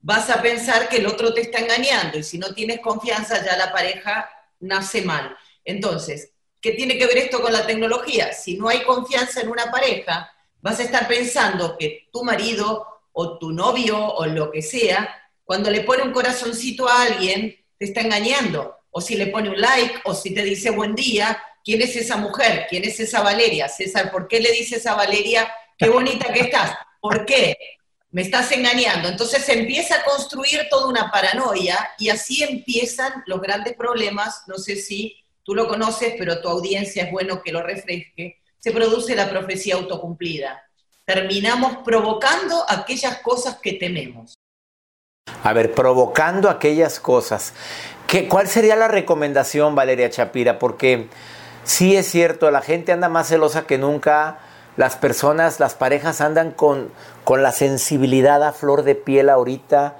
vas 0.00 0.28
a 0.30 0.42
pensar 0.42 0.88
que 0.88 0.98
el 0.98 1.06
otro 1.06 1.32
te 1.32 1.40
está 1.40 1.58
engañando. 1.58 2.18
Y 2.18 2.22
si 2.22 2.38
no 2.38 2.54
tienes 2.54 2.80
confianza, 2.80 3.44
ya 3.44 3.56
la 3.56 3.72
pareja 3.72 4.28
nace 4.60 5.02
mal. 5.02 5.36
Entonces, 5.64 6.32
¿qué 6.60 6.72
tiene 6.72 6.98
que 6.98 7.06
ver 7.06 7.18
esto 7.18 7.40
con 7.40 7.52
la 7.52 7.66
tecnología? 7.66 8.32
Si 8.32 8.56
no 8.56 8.68
hay 8.68 8.82
confianza 8.82 9.40
en 9.40 9.48
una 9.48 9.70
pareja, 9.70 10.30
vas 10.60 10.78
a 10.78 10.84
estar 10.84 11.08
pensando 11.08 11.76
que 11.78 12.08
tu 12.12 12.24
marido 12.24 12.86
o 13.12 13.38
tu 13.38 13.50
novio 13.50 13.98
o 13.98 14.26
lo 14.26 14.50
que 14.50 14.62
sea, 14.62 15.22
cuando 15.44 15.70
le 15.70 15.80
pone 15.80 16.02
un 16.02 16.12
corazoncito 16.12 16.88
a 16.88 17.02
alguien, 17.02 17.56
te 17.78 17.86
está 17.86 18.02
engañando. 18.02 18.76
O 18.90 19.00
si 19.00 19.16
le 19.16 19.28
pone 19.28 19.48
un 19.48 19.60
like, 19.60 20.00
o 20.04 20.14
si 20.14 20.34
te 20.34 20.42
dice 20.42 20.70
buen 20.70 20.94
día, 20.94 21.42
¿quién 21.66 21.82
es 21.82 21.96
esa 21.96 22.16
mujer? 22.16 22.66
¿Quién 22.70 22.84
es 22.84 23.00
esa 23.00 23.22
Valeria? 23.22 23.68
César, 23.68 24.12
¿por 24.12 24.28
qué 24.28 24.40
le 24.40 24.52
dices 24.52 24.86
a 24.86 24.94
Valeria, 24.94 25.52
qué 25.76 25.88
bonita 25.88 26.32
que 26.32 26.40
estás? 26.40 26.72
¿Por 27.00 27.26
qué? 27.26 27.58
Me 28.12 28.22
estás 28.22 28.52
engañando. 28.52 29.08
Entonces 29.08 29.44
se 29.44 29.58
empieza 29.58 29.96
a 29.96 30.04
construir 30.04 30.68
toda 30.70 30.86
una 30.86 31.10
paranoia 31.10 31.90
y 31.98 32.08
así 32.08 32.44
empiezan 32.44 33.24
los 33.26 33.42
grandes 33.42 33.74
problemas. 33.74 34.44
No 34.46 34.56
sé 34.58 34.76
si 34.76 35.16
tú 35.42 35.56
lo 35.56 35.66
conoces, 35.66 36.14
pero 36.16 36.40
tu 36.40 36.48
audiencia 36.48 37.02
es 37.02 37.10
bueno 37.10 37.42
que 37.42 37.52
lo 37.52 37.62
refresque. 37.62 38.40
Se 38.60 38.70
produce 38.70 39.16
la 39.16 39.28
profecía 39.28 39.74
autocumplida. 39.74 40.62
Terminamos 41.04 41.78
provocando 41.84 42.64
aquellas 42.68 43.18
cosas 43.18 43.58
que 43.60 43.72
tememos. 43.72 44.34
A 45.42 45.52
ver, 45.52 45.74
provocando 45.74 46.48
aquellas 46.48 47.00
cosas. 47.00 47.54
¿Qué, 48.06 48.28
¿Cuál 48.28 48.46
sería 48.46 48.76
la 48.76 48.86
recomendación, 48.86 49.74
Valeria 49.74 50.10
Chapira? 50.10 50.58
Porque 50.58 51.08
sí 51.66 51.96
es 51.96 52.06
cierto, 52.06 52.50
la 52.50 52.62
gente 52.62 52.92
anda 52.92 53.10
más 53.10 53.28
celosa 53.28 53.66
que 53.66 53.76
nunca. 53.76 54.38
Las 54.78 54.96
personas, 54.96 55.60
las 55.60 55.74
parejas 55.74 56.20
andan 56.20 56.50
con, 56.50 56.90
con 57.24 57.42
la 57.42 57.52
sensibilidad 57.52 58.42
a 58.42 58.52
flor 58.52 58.82
de 58.82 58.94
piel 58.94 59.28
ahorita. 59.28 59.96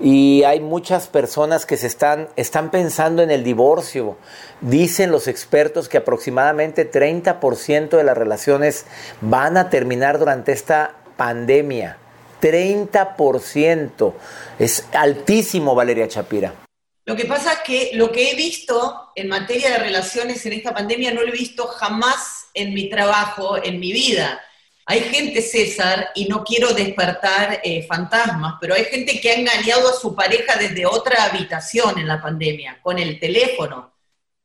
Y 0.00 0.42
hay 0.42 0.60
muchas 0.60 1.06
personas 1.06 1.66
que 1.66 1.76
se 1.76 1.86
están, 1.86 2.28
están 2.36 2.70
pensando 2.70 3.22
en 3.22 3.30
el 3.30 3.44
divorcio. 3.44 4.16
Dicen 4.60 5.12
los 5.12 5.28
expertos 5.28 5.88
que 5.88 5.98
aproximadamente 5.98 6.90
30% 6.90 7.90
de 7.90 8.04
las 8.04 8.18
relaciones 8.18 8.86
van 9.20 9.56
a 9.56 9.70
terminar 9.70 10.18
durante 10.18 10.52
esta 10.52 10.94
pandemia. 11.16 11.98
30%. 12.40 14.12
Es 14.58 14.84
altísimo, 14.92 15.74
Valeria 15.74 16.08
Chapira. 16.08 16.63
Lo 17.06 17.14
que 17.16 17.26
pasa 17.26 17.52
es 17.52 17.58
que 17.60 17.90
lo 17.94 18.10
que 18.10 18.30
he 18.30 18.34
visto 18.34 19.10
en 19.14 19.28
materia 19.28 19.70
de 19.70 19.78
relaciones 19.78 20.44
en 20.46 20.54
esta 20.54 20.72
pandemia 20.72 21.12
no 21.12 21.22
lo 21.22 21.28
he 21.28 21.36
visto 21.36 21.66
jamás 21.66 22.46
en 22.54 22.72
mi 22.72 22.88
trabajo, 22.88 23.62
en 23.62 23.78
mi 23.78 23.92
vida. 23.92 24.40
Hay 24.86 25.00
gente, 25.00 25.42
César, 25.42 26.10
y 26.14 26.26
no 26.26 26.44
quiero 26.44 26.72
despertar 26.72 27.60
eh, 27.62 27.86
fantasmas, 27.86 28.54
pero 28.60 28.74
hay 28.74 28.84
gente 28.84 29.20
que 29.20 29.30
ha 29.30 29.34
engañado 29.34 29.88
a 29.88 29.94
su 29.94 30.14
pareja 30.14 30.56
desde 30.56 30.86
otra 30.86 31.24
habitación 31.24 31.98
en 31.98 32.08
la 32.08 32.22
pandemia, 32.22 32.80
con 32.82 32.98
el 32.98 33.18
teléfono. 33.18 33.94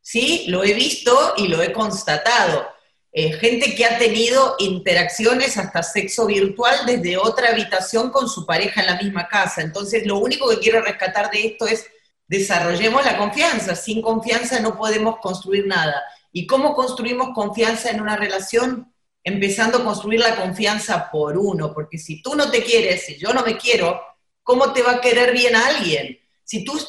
Sí, 0.01 0.45
lo 0.47 0.63
he 0.63 0.73
visto 0.73 1.33
y 1.37 1.47
lo 1.47 1.61
he 1.61 1.71
constatado. 1.71 2.67
Eh, 3.11 3.33
gente 3.33 3.73
que 3.75 3.85
ha 3.85 3.97
tenido 3.97 4.55
interacciones 4.59 5.57
hasta 5.57 5.81
sexo 5.81 6.25
virtual 6.25 6.85
desde 6.85 7.17
otra 7.17 7.49
habitación 7.49 8.11
con 8.11 8.29
su 8.29 8.45
pareja 8.45 8.81
en 8.81 8.87
la 8.87 9.01
misma 9.01 9.27
casa. 9.27 9.61
Entonces, 9.61 10.05
lo 10.05 10.19
único 10.19 10.49
que 10.49 10.59
quiero 10.59 10.81
rescatar 10.81 11.31
de 11.31 11.47
esto 11.47 11.67
es 11.67 11.85
desarrollemos 12.29 13.03
la 13.03 13.17
confianza. 13.17 13.75
Sin 13.75 14.01
confianza 14.01 14.61
no 14.61 14.77
podemos 14.77 15.17
construir 15.17 15.67
nada. 15.67 16.01
¿Y 16.31 16.47
cómo 16.47 16.73
construimos 16.73 17.31
confianza 17.33 17.89
en 17.89 17.99
una 17.99 18.15
relación? 18.15 18.93
Empezando 19.23 19.79
a 19.79 19.83
construir 19.83 20.21
la 20.21 20.37
confianza 20.37 21.09
por 21.11 21.37
uno, 21.37 21.73
porque 21.73 21.97
si 21.97 22.21
tú 22.21 22.35
no 22.35 22.49
te 22.49 22.63
quieres, 22.63 23.05
si 23.05 23.17
yo 23.17 23.33
no 23.33 23.43
me 23.43 23.57
quiero, 23.57 23.99
¿cómo 24.43 24.71
te 24.71 24.81
va 24.81 24.93
a 24.93 25.01
querer 25.01 25.33
bien 25.33 25.55
a 25.55 25.67
alguien? 25.67 26.17
Si 26.45 26.63
tú 26.63 26.79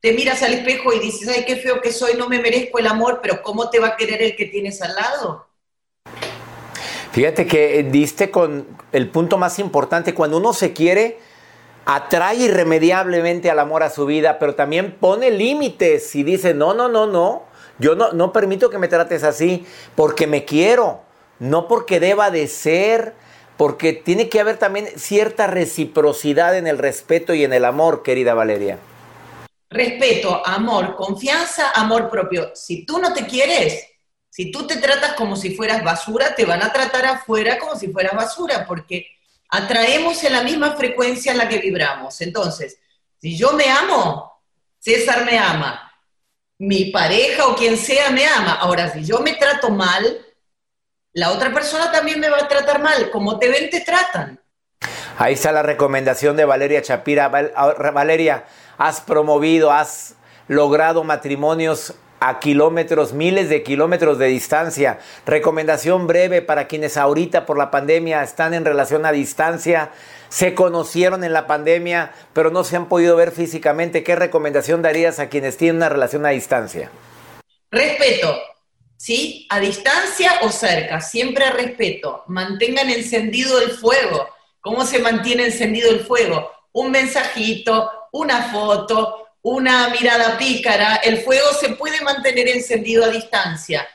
te 0.00 0.12
miras 0.12 0.42
al 0.42 0.54
espejo 0.54 0.92
y 0.92 1.00
dices, 1.00 1.28
ay, 1.28 1.44
qué 1.44 1.56
feo 1.56 1.80
que 1.80 1.92
soy, 1.92 2.14
no 2.16 2.28
me 2.28 2.38
merezco 2.38 2.78
el 2.78 2.86
amor, 2.86 3.20
pero 3.22 3.42
¿cómo 3.42 3.68
te 3.68 3.80
va 3.80 3.88
a 3.88 3.96
querer 3.96 4.22
el 4.22 4.36
que 4.36 4.46
tienes 4.46 4.80
al 4.80 4.94
lado? 4.94 5.46
Fíjate 7.12 7.46
que 7.46 7.82
diste 7.84 8.30
con 8.30 8.66
el 8.92 9.08
punto 9.10 9.38
más 9.38 9.58
importante, 9.58 10.14
cuando 10.14 10.38
uno 10.38 10.52
se 10.52 10.72
quiere, 10.72 11.18
atrae 11.84 12.36
irremediablemente 12.36 13.50
al 13.50 13.58
amor 13.58 13.82
a 13.82 13.90
su 13.90 14.06
vida, 14.06 14.38
pero 14.38 14.54
también 14.54 14.96
pone 14.98 15.30
límites 15.30 16.14
y 16.14 16.22
dice, 16.22 16.54
no, 16.54 16.74
no, 16.74 16.88
no, 16.88 17.06
no, 17.06 17.44
yo 17.78 17.94
no, 17.94 18.12
no 18.12 18.32
permito 18.32 18.70
que 18.70 18.78
me 18.78 18.88
trates 18.88 19.24
así 19.24 19.66
porque 19.94 20.26
me 20.26 20.44
quiero, 20.44 21.02
no 21.38 21.68
porque 21.68 22.00
deba 22.00 22.30
de 22.30 22.46
ser, 22.48 23.14
porque 23.56 23.92
tiene 23.92 24.28
que 24.28 24.40
haber 24.40 24.58
también 24.58 24.88
cierta 24.96 25.46
reciprocidad 25.46 26.56
en 26.56 26.66
el 26.66 26.78
respeto 26.78 27.34
y 27.34 27.44
en 27.44 27.52
el 27.52 27.64
amor, 27.64 28.02
querida 28.02 28.34
Valeria. 28.34 28.78
Respeto, 29.70 30.46
amor, 30.46 30.94
confianza, 30.94 31.70
amor 31.74 32.08
propio. 32.08 32.52
Si 32.54 32.86
tú 32.86 32.98
no 32.98 33.12
te 33.12 33.26
quieres, 33.26 33.86
si 34.30 34.50
tú 34.50 34.66
te 34.66 34.76
tratas 34.76 35.14
como 35.14 35.36
si 35.36 35.54
fueras 35.54 35.82
basura, 35.82 36.34
te 36.34 36.44
van 36.44 36.62
a 36.62 36.72
tratar 36.72 37.04
afuera 37.06 37.58
como 37.58 37.76
si 37.76 37.88
fueras 37.88 38.14
basura, 38.14 38.64
porque 38.66 39.06
atraemos 39.54 40.22
en 40.24 40.32
la 40.32 40.42
misma 40.42 40.72
frecuencia 40.72 41.30
en 41.32 41.38
la 41.38 41.48
que 41.48 41.58
vibramos. 41.58 42.20
Entonces, 42.20 42.78
si 43.20 43.36
yo 43.36 43.52
me 43.52 43.70
amo, 43.70 44.42
César 44.80 45.24
me 45.24 45.38
ama, 45.38 45.92
mi 46.58 46.86
pareja 46.86 47.46
o 47.46 47.54
quien 47.54 47.76
sea 47.76 48.10
me 48.10 48.26
ama. 48.26 48.54
Ahora, 48.54 48.92
si 48.92 49.04
yo 49.04 49.20
me 49.20 49.34
trato 49.34 49.70
mal, 49.70 50.26
la 51.12 51.30
otra 51.30 51.52
persona 51.52 51.92
también 51.92 52.18
me 52.18 52.28
va 52.28 52.38
a 52.38 52.48
tratar 52.48 52.82
mal. 52.82 53.10
Como 53.10 53.38
te 53.38 53.48
ven, 53.48 53.70
te 53.70 53.80
tratan. 53.80 54.40
Ahí 55.18 55.34
está 55.34 55.52
la 55.52 55.62
recomendación 55.62 56.36
de 56.36 56.44
Valeria 56.44 56.82
Chapira. 56.82 57.28
Valeria, 57.28 58.46
has 58.76 59.00
promovido, 59.00 59.70
has 59.70 60.16
logrado 60.48 61.04
matrimonios 61.04 61.94
a 62.20 62.40
kilómetros, 62.40 63.12
miles 63.12 63.48
de 63.48 63.62
kilómetros 63.62 64.18
de 64.18 64.26
distancia. 64.26 64.98
Recomendación 65.26 66.06
breve 66.06 66.42
para 66.42 66.66
quienes 66.66 66.96
ahorita 66.96 67.46
por 67.46 67.58
la 67.58 67.70
pandemia 67.70 68.22
están 68.22 68.54
en 68.54 68.64
relación 68.64 69.04
a 69.04 69.12
distancia, 69.12 69.90
se 70.28 70.54
conocieron 70.54 71.22
en 71.22 71.32
la 71.32 71.46
pandemia, 71.46 72.12
pero 72.32 72.50
no 72.50 72.64
se 72.64 72.76
han 72.76 72.88
podido 72.88 73.14
ver 73.16 73.30
físicamente. 73.30 74.02
¿Qué 74.02 74.16
recomendación 74.16 74.82
darías 74.82 75.18
a 75.18 75.28
quienes 75.28 75.56
tienen 75.56 75.76
una 75.76 75.88
relación 75.88 76.26
a 76.26 76.30
distancia? 76.30 76.90
Respeto, 77.70 78.36
¿sí? 78.96 79.46
A 79.50 79.60
distancia 79.60 80.32
o 80.42 80.50
cerca, 80.50 81.00
siempre 81.00 81.50
respeto. 81.50 82.24
Mantengan 82.26 82.90
encendido 82.90 83.60
el 83.60 83.70
fuego. 83.70 84.28
¿Cómo 84.60 84.86
se 84.86 84.98
mantiene 84.98 85.44
encendido 85.44 85.90
el 85.90 86.00
fuego? 86.00 86.50
Un 86.72 86.90
mensajito, 86.90 87.90
una 88.12 88.44
foto, 88.44 89.23
una 89.44 89.88
mirada 89.90 90.38
pícara, 90.38 90.96
el 90.96 91.20
fuego 91.20 91.52
se 91.52 91.70
puede 91.70 92.00
mantener 92.00 92.48
encendido 92.48 93.04
a 93.04 93.08
distancia. 93.08 93.86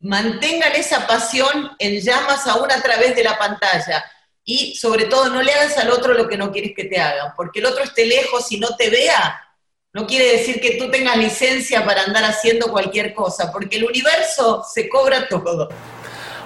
Mantengan 0.00 0.72
esa 0.76 1.06
pasión 1.06 1.70
en 1.78 1.98
llamas 2.00 2.46
aún 2.46 2.70
a 2.70 2.82
través 2.82 3.16
de 3.16 3.24
la 3.24 3.38
pantalla. 3.38 4.04
Y 4.44 4.76
sobre 4.76 5.06
todo, 5.06 5.30
no 5.30 5.42
le 5.42 5.52
hagas 5.52 5.78
al 5.78 5.90
otro 5.90 6.12
lo 6.12 6.28
que 6.28 6.36
no 6.36 6.52
quieres 6.52 6.72
que 6.76 6.84
te 6.84 7.00
hagan, 7.00 7.32
porque 7.34 7.60
el 7.60 7.66
otro 7.66 7.82
esté 7.82 8.04
lejos 8.04 8.52
y 8.52 8.60
no 8.60 8.76
te 8.76 8.90
vea, 8.90 9.42
no 9.94 10.06
quiere 10.06 10.32
decir 10.32 10.60
que 10.60 10.76
tú 10.76 10.90
tengas 10.90 11.16
licencia 11.16 11.84
para 11.86 12.02
andar 12.02 12.24
haciendo 12.24 12.70
cualquier 12.70 13.14
cosa, 13.14 13.50
porque 13.50 13.76
el 13.76 13.84
universo 13.84 14.64
se 14.70 14.86
cobra 14.86 15.28
todo. 15.28 15.70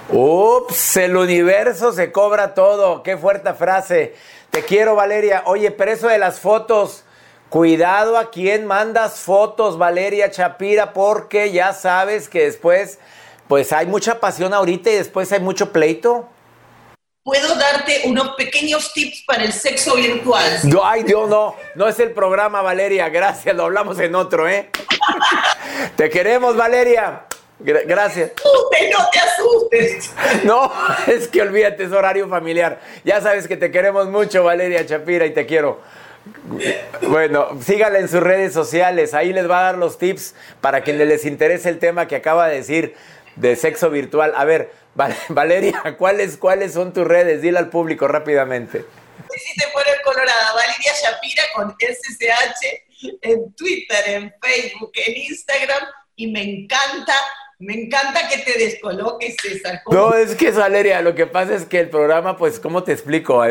Ups, 0.09 0.95
el 0.97 1.17
universo 1.17 1.91
se 1.91 2.09
cobra 2.11 2.53
todo. 2.53 3.03
Qué 3.03 3.17
fuerte 3.17 3.53
frase. 3.53 4.15
Te 4.49 4.63
quiero, 4.63 4.95
Valeria. 4.95 5.43
Oye, 5.45 5.71
pero 5.71 5.91
eso 5.91 6.07
de 6.07 6.17
las 6.17 6.39
fotos, 6.39 7.03
Cuidado 7.53 8.17
a 8.17 8.31
quien 8.31 8.65
mandas 8.65 9.19
fotos, 9.19 9.77
Valeria 9.77 10.31
Chapira, 10.31 10.91
porque 10.91 11.51
ya 11.51 11.71
sabes 11.71 12.27
que 12.27 12.45
después, 12.45 12.97
pues 13.47 13.71
hay 13.71 13.85
mucha 13.85 14.19
pasión 14.19 14.55
ahorita 14.55 14.89
y 14.89 14.95
después 14.95 15.31
hay 15.31 15.39
mucho 15.39 15.71
pleito. 15.71 16.27
Puedo 17.21 17.53
darte 17.53 18.01
unos 18.05 18.29
pequeños 18.29 18.91
tips 18.91 19.25
para 19.27 19.43
el 19.43 19.53
sexo 19.53 19.93
virtual. 19.93 20.61
No, 20.63 20.83
ay, 20.83 21.03
Dios, 21.03 21.29
no, 21.29 21.55
no 21.75 21.87
es 21.87 21.99
el 21.99 22.09
programa, 22.09 22.63
Valeria, 22.63 23.07
gracias, 23.09 23.55
lo 23.55 23.65
hablamos 23.65 23.99
en 23.99 24.15
otro, 24.15 24.49
¿eh? 24.49 24.71
te 25.95 26.09
queremos, 26.09 26.55
Valeria. 26.55 27.27
Gracias. 27.59 28.31
no 28.43 29.09
te 29.11 29.19
asustes. 29.19 30.11
No, 30.43 30.73
es 31.05 31.27
que 31.27 31.43
olvídate, 31.43 31.83
es 31.83 31.91
horario 31.91 32.27
familiar. 32.27 32.81
Ya 33.05 33.21
sabes 33.21 33.47
que 33.47 33.57
te 33.57 33.69
queremos 33.69 34.07
mucho, 34.07 34.43
Valeria 34.43 34.83
Chapira, 34.87 35.27
y 35.27 35.35
te 35.35 35.45
quiero. 35.45 35.81
Bueno, 37.01 37.59
síganla 37.61 37.99
en 37.99 38.07
sus 38.07 38.21
redes 38.21 38.53
sociales, 38.53 39.13
ahí 39.13 39.33
les 39.33 39.49
va 39.49 39.59
a 39.59 39.63
dar 39.63 39.77
los 39.77 39.97
tips 39.97 40.35
para 40.61 40.81
quienes 40.81 41.07
les 41.07 41.25
interese 41.25 41.69
el 41.69 41.79
tema 41.79 42.07
que 42.07 42.15
acaba 42.15 42.47
de 42.47 42.55
decir 42.55 42.95
de 43.35 43.55
sexo 43.55 43.89
virtual. 43.89 44.33
A 44.35 44.45
ver, 44.45 44.71
Valeria, 45.29 45.95
¿cuáles, 45.97 46.37
¿cuáles 46.37 46.73
son 46.73 46.93
tus 46.93 47.05
redes? 47.05 47.41
Dile 47.41 47.59
al 47.59 47.69
público 47.69 48.07
rápidamente. 48.07 48.85
Colorada, 50.03 50.53
Valeria 50.53 50.91
Shapira 51.01 51.43
con 51.55 51.75
SSH 51.79 52.83
en 53.21 53.53
Twitter, 53.55 54.03
en 54.05 54.33
Facebook, 54.41 54.91
en 54.93 55.17
Instagram 55.17 55.87
y 56.15 56.27
me 56.31 56.41
encanta 56.41 57.15
me 57.59 57.73
encanta 57.73 58.27
que 58.27 58.39
te 58.39 58.57
descoloques, 58.57 59.35
César. 59.41 59.81
No, 59.89 60.13
es 60.13 60.35
que 60.35 60.51
Valeria, 60.51 61.01
lo 61.01 61.15
que 61.15 61.27
pasa 61.27 61.55
es 61.55 61.65
que 61.65 61.79
el 61.79 61.89
programa, 61.89 62.35
pues, 62.37 62.59
¿cómo 62.59 62.83
te 62.83 62.91
explico? 62.91 63.43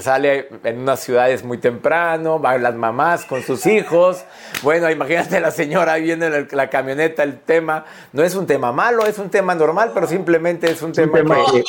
sale 0.00 0.48
en 0.64 0.78
unas 0.78 1.00
ciudades 1.00 1.42
muy 1.42 1.58
temprano, 1.58 2.38
van 2.38 2.62
las 2.62 2.74
mamás 2.74 3.24
con 3.24 3.42
sus 3.42 3.66
hijos. 3.66 4.24
Bueno, 4.62 4.90
imagínate 4.90 5.40
la 5.40 5.50
señora 5.50 5.94
ahí 5.94 6.02
viendo 6.02 6.26
en 6.26 6.48
la 6.50 6.70
camioneta 6.70 7.22
el 7.22 7.40
tema. 7.40 7.84
No 8.12 8.22
es 8.22 8.34
un 8.34 8.46
tema 8.46 8.72
malo, 8.72 9.06
es 9.06 9.18
un 9.18 9.30
tema 9.30 9.54
normal, 9.54 9.90
pero 9.92 10.06
simplemente 10.06 10.70
es 10.70 10.80
un 10.82 10.92
tema, 10.92 11.18
que 11.18 11.64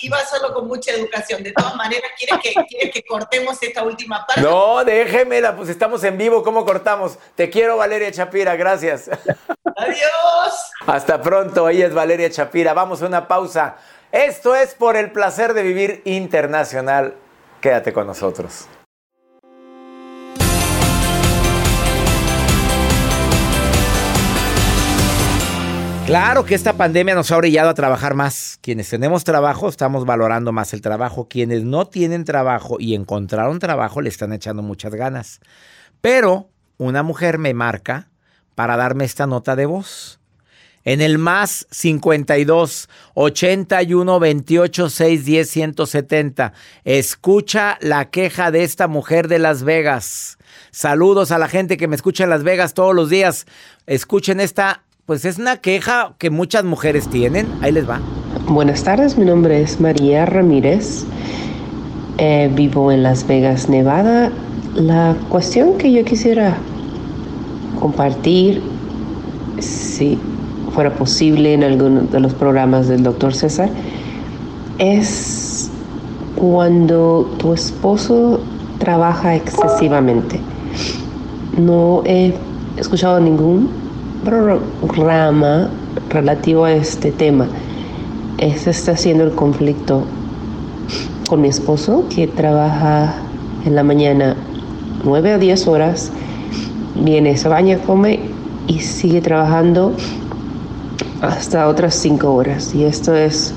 iba 0.00 0.24
solo 0.24 0.52
con 0.54 0.66
mucha 0.66 0.92
educación. 0.92 1.42
De 1.42 1.52
todas 1.52 1.74
maneras, 1.76 2.10
¿quieres 2.18 2.38
que, 2.42 2.90
que 2.90 3.04
cortemos 3.04 3.62
esta 3.62 3.82
última 3.82 4.26
parte? 4.26 4.42
No, 4.42 4.84
déjemela, 4.84 5.56
pues 5.56 5.68
estamos 5.68 6.02
en 6.04 6.16
vivo, 6.16 6.42
¿cómo 6.42 6.64
cortamos? 6.64 7.18
Te 7.34 7.50
quiero, 7.50 7.76
Valeria 7.76 8.10
Chapira, 8.12 8.56
gracias. 8.56 9.10
Adiós. 9.76 10.72
Hasta 10.86 11.20
pronto, 11.20 11.68
ella 11.68 11.86
es 11.86 11.94
Valeria 11.94 12.30
Chapira. 12.30 12.74
Vamos 12.74 13.02
a 13.02 13.06
una 13.06 13.28
pausa. 13.28 13.76
Esto 14.10 14.56
es 14.56 14.74
por 14.74 14.96
el 14.96 15.12
placer 15.12 15.52
de 15.54 15.62
vivir 15.62 16.02
internacional. 16.04 17.14
Quédate 17.60 17.92
con 17.92 18.06
nosotros. 18.06 18.66
Claro 26.08 26.46
que 26.46 26.54
esta 26.54 26.72
pandemia 26.72 27.14
nos 27.14 27.30
ha 27.30 27.36
orillado 27.36 27.68
a 27.68 27.74
trabajar 27.74 28.14
más. 28.14 28.58
Quienes 28.62 28.88
tenemos 28.88 29.24
trabajo 29.24 29.68
estamos 29.68 30.06
valorando 30.06 30.52
más 30.52 30.72
el 30.72 30.80
trabajo. 30.80 31.28
Quienes 31.28 31.64
no 31.64 31.86
tienen 31.86 32.24
trabajo 32.24 32.78
y 32.80 32.94
encontraron 32.94 33.58
trabajo 33.58 34.00
le 34.00 34.08
están 34.08 34.32
echando 34.32 34.62
muchas 34.62 34.94
ganas. 34.94 35.40
Pero 36.00 36.48
una 36.78 37.02
mujer 37.02 37.36
me 37.36 37.52
marca 37.52 38.08
para 38.54 38.78
darme 38.78 39.04
esta 39.04 39.26
nota 39.26 39.54
de 39.54 39.66
voz. 39.66 40.18
En 40.82 41.02
el 41.02 41.18
más 41.18 41.66
52 41.72 42.88
81 43.12 44.18
28 44.18 44.88
6 44.88 45.24
10 45.26 45.50
170. 45.50 46.54
Escucha 46.84 47.76
la 47.82 48.08
queja 48.08 48.50
de 48.50 48.64
esta 48.64 48.88
mujer 48.88 49.28
de 49.28 49.40
Las 49.40 49.62
Vegas. 49.62 50.38
Saludos 50.70 51.32
a 51.32 51.38
la 51.38 51.48
gente 51.48 51.76
que 51.76 51.86
me 51.86 51.96
escucha 51.96 52.24
en 52.24 52.30
Las 52.30 52.44
Vegas 52.44 52.72
todos 52.72 52.94
los 52.94 53.10
días. 53.10 53.44
Escuchen 53.86 54.40
esta 54.40 54.84
pues 55.08 55.24
es 55.24 55.38
una 55.38 55.56
queja 55.56 56.12
que 56.18 56.28
muchas 56.28 56.64
mujeres 56.64 57.08
tienen. 57.08 57.46
Ahí 57.62 57.72
les 57.72 57.88
va. 57.88 57.98
Buenas 58.46 58.84
tardes, 58.84 59.16
mi 59.16 59.24
nombre 59.24 59.62
es 59.62 59.80
María 59.80 60.26
Ramírez. 60.26 61.06
Eh, 62.18 62.50
vivo 62.54 62.92
en 62.92 63.02
Las 63.02 63.26
Vegas, 63.26 63.70
Nevada. 63.70 64.30
La 64.74 65.16
cuestión 65.30 65.78
que 65.78 65.90
yo 65.90 66.04
quisiera 66.04 66.58
compartir, 67.80 68.60
si 69.60 70.18
fuera 70.74 70.92
posible 70.92 71.54
en 71.54 71.64
alguno 71.64 72.02
de 72.02 72.20
los 72.20 72.34
programas 72.34 72.86
del 72.88 73.02
doctor 73.02 73.32
César, 73.32 73.70
es 74.76 75.70
cuando 76.36 77.34
tu 77.38 77.54
esposo 77.54 78.42
trabaja 78.78 79.36
excesivamente. 79.36 80.38
No 81.56 82.02
he 82.04 82.34
escuchado 82.76 83.18
ningún 83.20 83.87
programa 84.24 85.68
relativo 86.10 86.64
a 86.64 86.72
este 86.72 87.12
tema. 87.12 87.46
Este 88.38 88.70
está 88.70 88.96
siendo 88.96 89.24
el 89.24 89.32
conflicto 89.32 90.04
con 91.28 91.40
mi 91.40 91.48
esposo, 91.48 92.04
que 92.08 92.26
trabaja 92.26 93.14
en 93.64 93.74
la 93.74 93.82
mañana 93.82 94.36
9 95.04 95.32
a 95.32 95.38
10 95.38 95.68
horas 95.68 96.10
viene, 97.04 97.36
se 97.36 97.48
baña, 97.48 97.78
come 97.78 98.20
y 98.66 98.80
sigue 98.80 99.20
trabajando 99.20 99.92
hasta 101.20 101.68
otras 101.68 101.94
cinco 101.94 102.34
horas. 102.34 102.74
Y 102.74 102.84
esto 102.84 103.14
es 103.14 103.54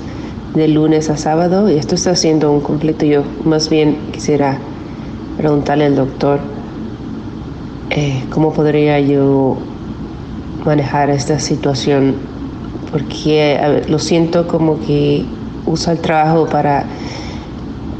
de 0.54 0.68
lunes 0.68 1.10
a 1.10 1.16
sábado 1.16 1.70
y 1.70 1.74
esto 1.74 1.94
está 1.94 2.14
siendo 2.16 2.52
un 2.52 2.60
conflicto. 2.60 3.04
Yo 3.04 3.22
más 3.44 3.68
bien 3.68 3.96
quisiera 4.12 4.58
preguntarle 5.36 5.86
al 5.86 5.96
doctor 5.96 6.40
eh, 7.90 8.22
cómo 8.30 8.52
podría 8.52 9.00
yo 9.00 9.58
manejar 10.64 11.10
esta 11.10 11.38
situación 11.38 12.16
porque 12.90 13.84
lo 13.88 13.98
siento 13.98 14.46
como 14.46 14.78
que 14.80 15.24
usa 15.64 15.94
el 15.94 16.00
trabajo 16.00 16.46
para 16.46 16.84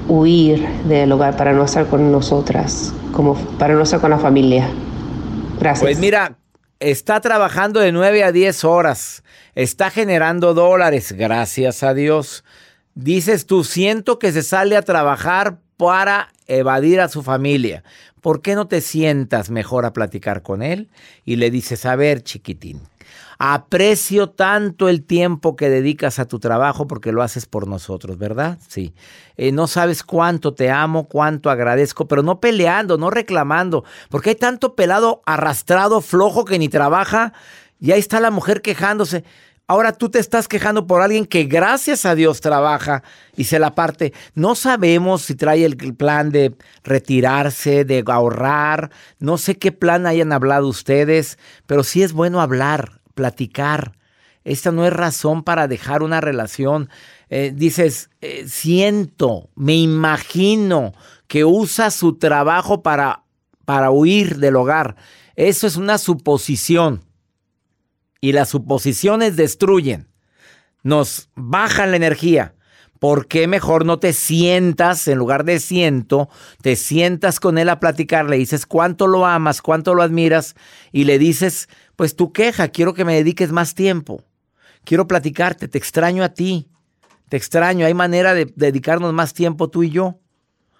huir 0.08 0.66
del 0.86 1.10
hogar, 1.12 1.36
para 1.36 1.52
no 1.52 1.64
estar 1.64 1.86
con 1.86 2.12
nosotras, 2.12 2.92
como 3.12 3.34
para 3.34 3.74
no 3.74 3.82
estar 3.82 4.00
con 4.00 4.10
la 4.10 4.18
familia. 4.18 4.68
Gracias. 5.58 5.82
Pues 5.82 5.98
mira, 5.98 6.36
está 6.78 7.20
trabajando 7.20 7.80
de 7.80 7.92
9 7.92 8.24
a 8.24 8.32
10 8.32 8.64
horas, 8.64 9.22
está 9.54 9.90
generando 9.90 10.52
dólares, 10.52 11.12
gracias 11.12 11.82
a 11.82 11.94
Dios. 11.94 12.44
Dices 12.94 13.46
tú, 13.46 13.64
siento 13.64 14.18
que 14.18 14.32
se 14.32 14.42
sale 14.42 14.76
a 14.76 14.82
trabajar 14.82 15.58
para 15.78 16.28
evadir 16.46 17.00
a 17.00 17.08
su 17.08 17.22
familia. 17.22 17.82
¿Por 18.22 18.40
qué 18.40 18.54
no 18.54 18.68
te 18.68 18.80
sientas 18.80 19.50
mejor 19.50 19.84
a 19.84 19.92
platicar 19.92 20.42
con 20.42 20.62
él 20.62 20.88
y 21.24 21.36
le 21.36 21.50
dices, 21.50 21.84
a 21.84 21.96
ver, 21.96 22.22
chiquitín, 22.22 22.80
aprecio 23.38 24.30
tanto 24.30 24.88
el 24.88 25.04
tiempo 25.04 25.56
que 25.56 25.68
dedicas 25.68 26.20
a 26.20 26.26
tu 26.26 26.38
trabajo 26.38 26.86
porque 26.86 27.10
lo 27.10 27.22
haces 27.22 27.46
por 27.46 27.66
nosotros, 27.66 28.16
¿verdad? 28.16 28.58
Sí. 28.68 28.94
Eh, 29.36 29.50
no 29.50 29.66
sabes 29.66 30.04
cuánto 30.04 30.54
te 30.54 30.70
amo, 30.70 31.08
cuánto 31.08 31.50
agradezco, 31.50 32.06
pero 32.06 32.22
no 32.22 32.38
peleando, 32.38 32.96
no 32.96 33.10
reclamando, 33.10 33.84
porque 34.08 34.30
hay 34.30 34.36
tanto 34.36 34.76
pelado 34.76 35.22
arrastrado, 35.26 36.00
flojo 36.00 36.44
que 36.44 36.60
ni 36.60 36.68
trabaja 36.68 37.32
y 37.80 37.90
ahí 37.90 37.98
está 37.98 38.20
la 38.20 38.30
mujer 38.30 38.62
quejándose. 38.62 39.24
Ahora 39.72 39.94
tú 39.94 40.10
te 40.10 40.18
estás 40.18 40.48
quejando 40.48 40.86
por 40.86 41.00
alguien 41.00 41.24
que 41.24 41.44
gracias 41.44 42.04
a 42.04 42.14
Dios 42.14 42.42
trabaja 42.42 43.02
y 43.34 43.44
se 43.44 43.58
la 43.58 43.74
parte. 43.74 44.12
No 44.34 44.54
sabemos 44.54 45.22
si 45.22 45.34
trae 45.34 45.64
el 45.64 45.78
plan 45.96 46.28
de 46.28 46.54
retirarse, 46.84 47.86
de 47.86 48.04
ahorrar. 48.06 48.90
No 49.18 49.38
sé 49.38 49.56
qué 49.56 49.72
plan 49.72 50.04
hayan 50.04 50.30
hablado 50.30 50.68
ustedes, 50.68 51.38
pero 51.64 51.84
sí 51.84 52.02
es 52.02 52.12
bueno 52.12 52.42
hablar, 52.42 53.00
platicar. 53.14 53.92
Esta 54.44 54.72
no 54.72 54.84
es 54.84 54.92
razón 54.92 55.42
para 55.42 55.68
dejar 55.68 56.02
una 56.02 56.20
relación. 56.20 56.90
Eh, 57.30 57.50
dices, 57.56 58.10
eh, 58.20 58.44
siento, 58.46 59.48
me 59.54 59.76
imagino 59.76 60.92
que 61.28 61.46
usa 61.46 61.90
su 61.90 62.18
trabajo 62.18 62.82
para, 62.82 63.24
para 63.64 63.90
huir 63.90 64.36
del 64.36 64.56
hogar. 64.56 64.96
Eso 65.34 65.66
es 65.66 65.76
una 65.76 65.96
suposición 65.96 67.00
y 68.22 68.32
las 68.32 68.50
suposiciones 68.50 69.36
destruyen, 69.36 70.08
nos 70.84 71.28
bajan 71.34 71.90
la 71.90 71.96
energía. 71.96 72.54
¿Por 73.00 73.26
qué 73.26 73.48
mejor 73.48 73.84
no 73.84 73.98
te 73.98 74.12
sientas, 74.12 75.08
en 75.08 75.18
lugar 75.18 75.44
de 75.44 75.58
siento, 75.58 76.30
te 76.62 76.76
sientas 76.76 77.40
con 77.40 77.58
él 77.58 77.68
a 77.68 77.80
platicar, 77.80 78.30
le 78.30 78.36
dices 78.36 78.64
cuánto 78.64 79.08
lo 79.08 79.26
amas, 79.26 79.60
cuánto 79.60 79.92
lo 79.92 80.04
admiras 80.04 80.54
y 80.92 81.02
le 81.02 81.18
dices, 81.18 81.68
pues 81.96 82.14
tu 82.14 82.32
queja, 82.32 82.68
quiero 82.68 82.94
que 82.94 83.04
me 83.04 83.16
dediques 83.16 83.50
más 83.50 83.74
tiempo, 83.74 84.22
quiero 84.84 85.08
platicarte, 85.08 85.66
te 85.66 85.78
extraño 85.78 86.22
a 86.22 86.28
ti, 86.28 86.68
te 87.28 87.36
extraño, 87.36 87.86
hay 87.86 87.94
manera 87.94 88.34
de 88.34 88.52
dedicarnos 88.54 89.12
más 89.12 89.34
tiempo 89.34 89.68
tú 89.68 89.82
y 89.82 89.90
yo, 89.90 90.20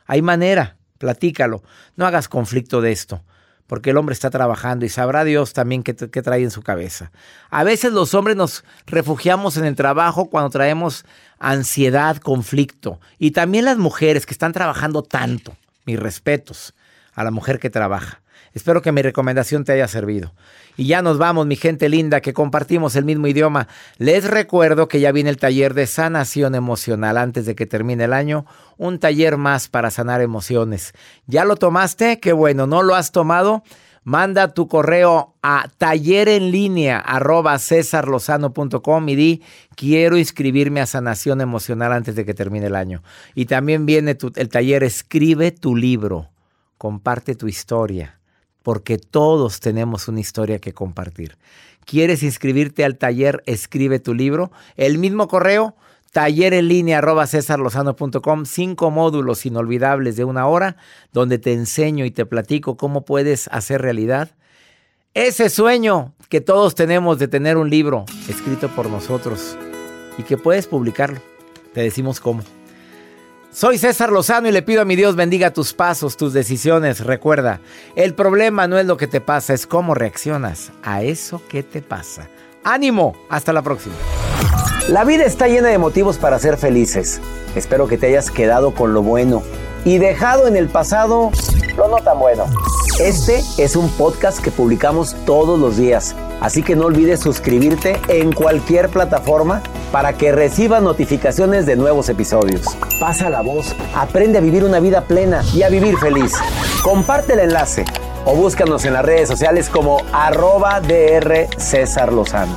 hay 0.06 0.22
manera, 0.22 0.78
platícalo, 0.98 1.64
no 1.96 2.06
hagas 2.06 2.28
conflicto 2.28 2.80
de 2.80 2.92
esto 2.92 3.24
porque 3.72 3.88
el 3.88 3.96
hombre 3.96 4.12
está 4.12 4.28
trabajando 4.28 4.84
y 4.84 4.90
sabrá 4.90 5.24
Dios 5.24 5.54
también 5.54 5.82
qué, 5.82 5.94
trae 5.94 6.42
en 6.42 6.50
su 6.50 6.60
cabeza. 6.60 7.10
A 7.48 7.64
veces 7.64 7.90
los 7.90 8.12
hombres 8.12 8.36
nos 8.36 8.64
refugiamos 8.84 9.56
en 9.56 9.64
el 9.64 9.76
trabajo 9.76 10.28
cuando 10.28 10.50
traemos 10.50 11.06
ansiedad, 11.38 12.18
conflicto. 12.18 13.00
Y 13.18 13.30
también 13.30 13.64
las 13.64 13.78
mujeres 13.78 14.26
que 14.26 14.34
están 14.34 14.52
trabajando 14.52 15.02
tanto. 15.02 15.56
Mis 15.86 15.98
respetos 15.98 16.74
a 17.14 17.24
la 17.24 17.30
mujer 17.30 17.58
que 17.58 17.70
trabaja. 17.70 18.22
Espero 18.54 18.82
que 18.82 18.92
mi 18.92 19.00
recomendación 19.00 19.64
te 19.64 19.72
haya 19.72 19.88
servido. 19.88 20.34
Y 20.76 20.86
ya 20.86 21.02
nos 21.02 21.18
vamos, 21.18 21.46
mi 21.46 21.56
gente 21.56 21.88
linda, 21.88 22.20
que 22.20 22.32
compartimos 22.32 22.96
el 22.96 23.04
mismo 23.04 23.26
idioma. 23.26 23.68
Les 23.98 24.24
recuerdo 24.24 24.88
que 24.88 25.00
ya 25.00 25.12
viene 25.12 25.30
el 25.30 25.38
taller 25.38 25.74
de 25.74 25.86
sanación 25.86 26.54
emocional 26.54 27.16
antes 27.16 27.46
de 27.46 27.54
que 27.54 27.66
termine 27.66 28.04
el 28.04 28.12
año. 28.12 28.46
Un 28.76 28.98
taller 28.98 29.36
más 29.36 29.68
para 29.68 29.90
sanar 29.90 30.20
emociones. 30.20 30.92
¿Ya 31.26 31.44
lo 31.44 31.56
tomaste? 31.56 32.20
Qué 32.20 32.32
bueno. 32.32 32.66
¿No 32.66 32.82
lo 32.82 32.94
has 32.94 33.12
tomado? 33.12 33.62
Manda 34.04 34.52
tu 34.52 34.66
correo 34.66 35.36
a 35.42 35.68
taller 35.78 36.28
en 36.28 36.50
línea 36.50 37.04
y 39.06 39.16
di 39.16 39.42
quiero 39.76 40.18
inscribirme 40.18 40.80
a 40.80 40.86
sanación 40.86 41.40
emocional 41.40 41.92
antes 41.92 42.16
de 42.16 42.24
que 42.24 42.34
termine 42.34 42.66
el 42.66 42.74
año. 42.74 43.02
Y 43.34 43.46
también 43.46 43.86
viene 43.86 44.18
el 44.34 44.48
taller 44.48 44.82
Escribe 44.82 45.52
tu 45.52 45.76
libro. 45.76 46.32
Comparte 46.82 47.36
tu 47.36 47.46
historia 47.46 48.18
porque 48.64 48.98
todos 48.98 49.60
tenemos 49.60 50.08
una 50.08 50.18
historia 50.18 50.58
que 50.58 50.72
compartir. 50.72 51.38
¿Quieres 51.84 52.24
inscribirte 52.24 52.84
al 52.84 52.98
taller 52.98 53.40
Escribe 53.46 54.00
tu 54.00 54.14
libro? 54.14 54.50
El 54.74 54.98
mismo 54.98 55.28
correo, 55.28 55.76
taller 56.10 56.54
en 56.54 56.66
línea 56.66 56.98
arroba 56.98 57.28
cinco 57.28 58.90
módulos 58.90 59.46
inolvidables 59.46 60.16
de 60.16 60.24
una 60.24 60.48
hora, 60.48 60.76
donde 61.12 61.38
te 61.38 61.52
enseño 61.52 62.04
y 62.04 62.10
te 62.10 62.26
platico 62.26 62.76
cómo 62.76 63.04
puedes 63.04 63.46
hacer 63.52 63.80
realidad 63.80 64.32
ese 65.14 65.50
sueño 65.50 66.14
que 66.28 66.40
todos 66.40 66.74
tenemos 66.74 67.20
de 67.20 67.28
tener 67.28 67.58
un 67.58 67.70
libro 67.70 68.06
escrito 68.28 68.68
por 68.74 68.90
nosotros 68.90 69.56
y 70.18 70.24
que 70.24 70.36
puedes 70.36 70.66
publicarlo. 70.66 71.20
Te 71.74 71.80
decimos 71.82 72.18
cómo. 72.18 72.42
Soy 73.52 73.76
César 73.76 74.10
Lozano 74.10 74.48
y 74.48 74.52
le 74.52 74.62
pido 74.62 74.80
a 74.80 74.86
mi 74.86 74.96
Dios 74.96 75.14
bendiga 75.14 75.52
tus 75.52 75.74
pasos, 75.74 76.16
tus 76.16 76.32
decisiones. 76.32 77.00
Recuerda, 77.00 77.60
el 77.96 78.14
problema 78.14 78.66
no 78.66 78.78
es 78.78 78.86
lo 78.86 78.96
que 78.96 79.06
te 79.06 79.20
pasa, 79.20 79.52
es 79.52 79.66
cómo 79.66 79.94
reaccionas 79.94 80.72
a 80.82 81.02
eso 81.02 81.42
que 81.50 81.62
te 81.62 81.82
pasa. 81.82 82.30
Ánimo, 82.64 83.14
hasta 83.28 83.52
la 83.52 83.60
próxima. 83.60 83.94
La 84.88 85.04
vida 85.04 85.24
está 85.24 85.48
llena 85.48 85.68
de 85.68 85.76
motivos 85.76 86.16
para 86.16 86.38
ser 86.38 86.56
felices. 86.56 87.20
Espero 87.54 87.88
que 87.88 87.98
te 87.98 88.06
hayas 88.06 88.30
quedado 88.30 88.74
con 88.74 88.94
lo 88.94 89.02
bueno 89.02 89.42
y 89.84 89.98
dejado 89.98 90.46
en 90.46 90.56
el 90.56 90.68
pasado 90.68 91.30
lo 91.76 91.88
no 91.88 91.96
tan 91.98 92.18
bueno. 92.18 92.44
Este 93.00 93.42
es 93.58 93.76
un 93.76 93.88
podcast 93.90 94.40
que 94.40 94.50
publicamos 94.50 95.16
todos 95.24 95.58
los 95.58 95.76
días, 95.76 96.14
así 96.40 96.62
que 96.62 96.76
no 96.76 96.86
olvides 96.86 97.20
suscribirte 97.20 97.98
en 98.08 98.32
cualquier 98.32 98.90
plataforma 98.90 99.62
para 99.90 100.12
que 100.12 100.32
recibas 100.32 100.82
notificaciones 100.82 101.66
de 101.66 101.76
nuevos 101.76 102.08
episodios. 102.08 102.66
Pasa 103.00 103.30
la 103.30 103.40
voz, 103.40 103.74
aprende 103.94 104.38
a 104.38 104.42
vivir 104.42 104.64
una 104.64 104.80
vida 104.80 105.02
plena 105.02 105.42
y 105.54 105.62
a 105.62 105.68
vivir 105.68 105.96
feliz. 105.98 106.32
Comparte 106.82 107.32
el 107.32 107.40
enlace 107.40 107.84
o 108.24 108.34
búscanos 108.34 108.84
en 108.84 108.92
las 108.92 109.04
redes 109.04 109.28
sociales 109.28 109.68
como 109.68 109.98
arroba 110.12 110.80
DR 110.80 111.48
César 111.56 112.12
Lozano. 112.12 112.56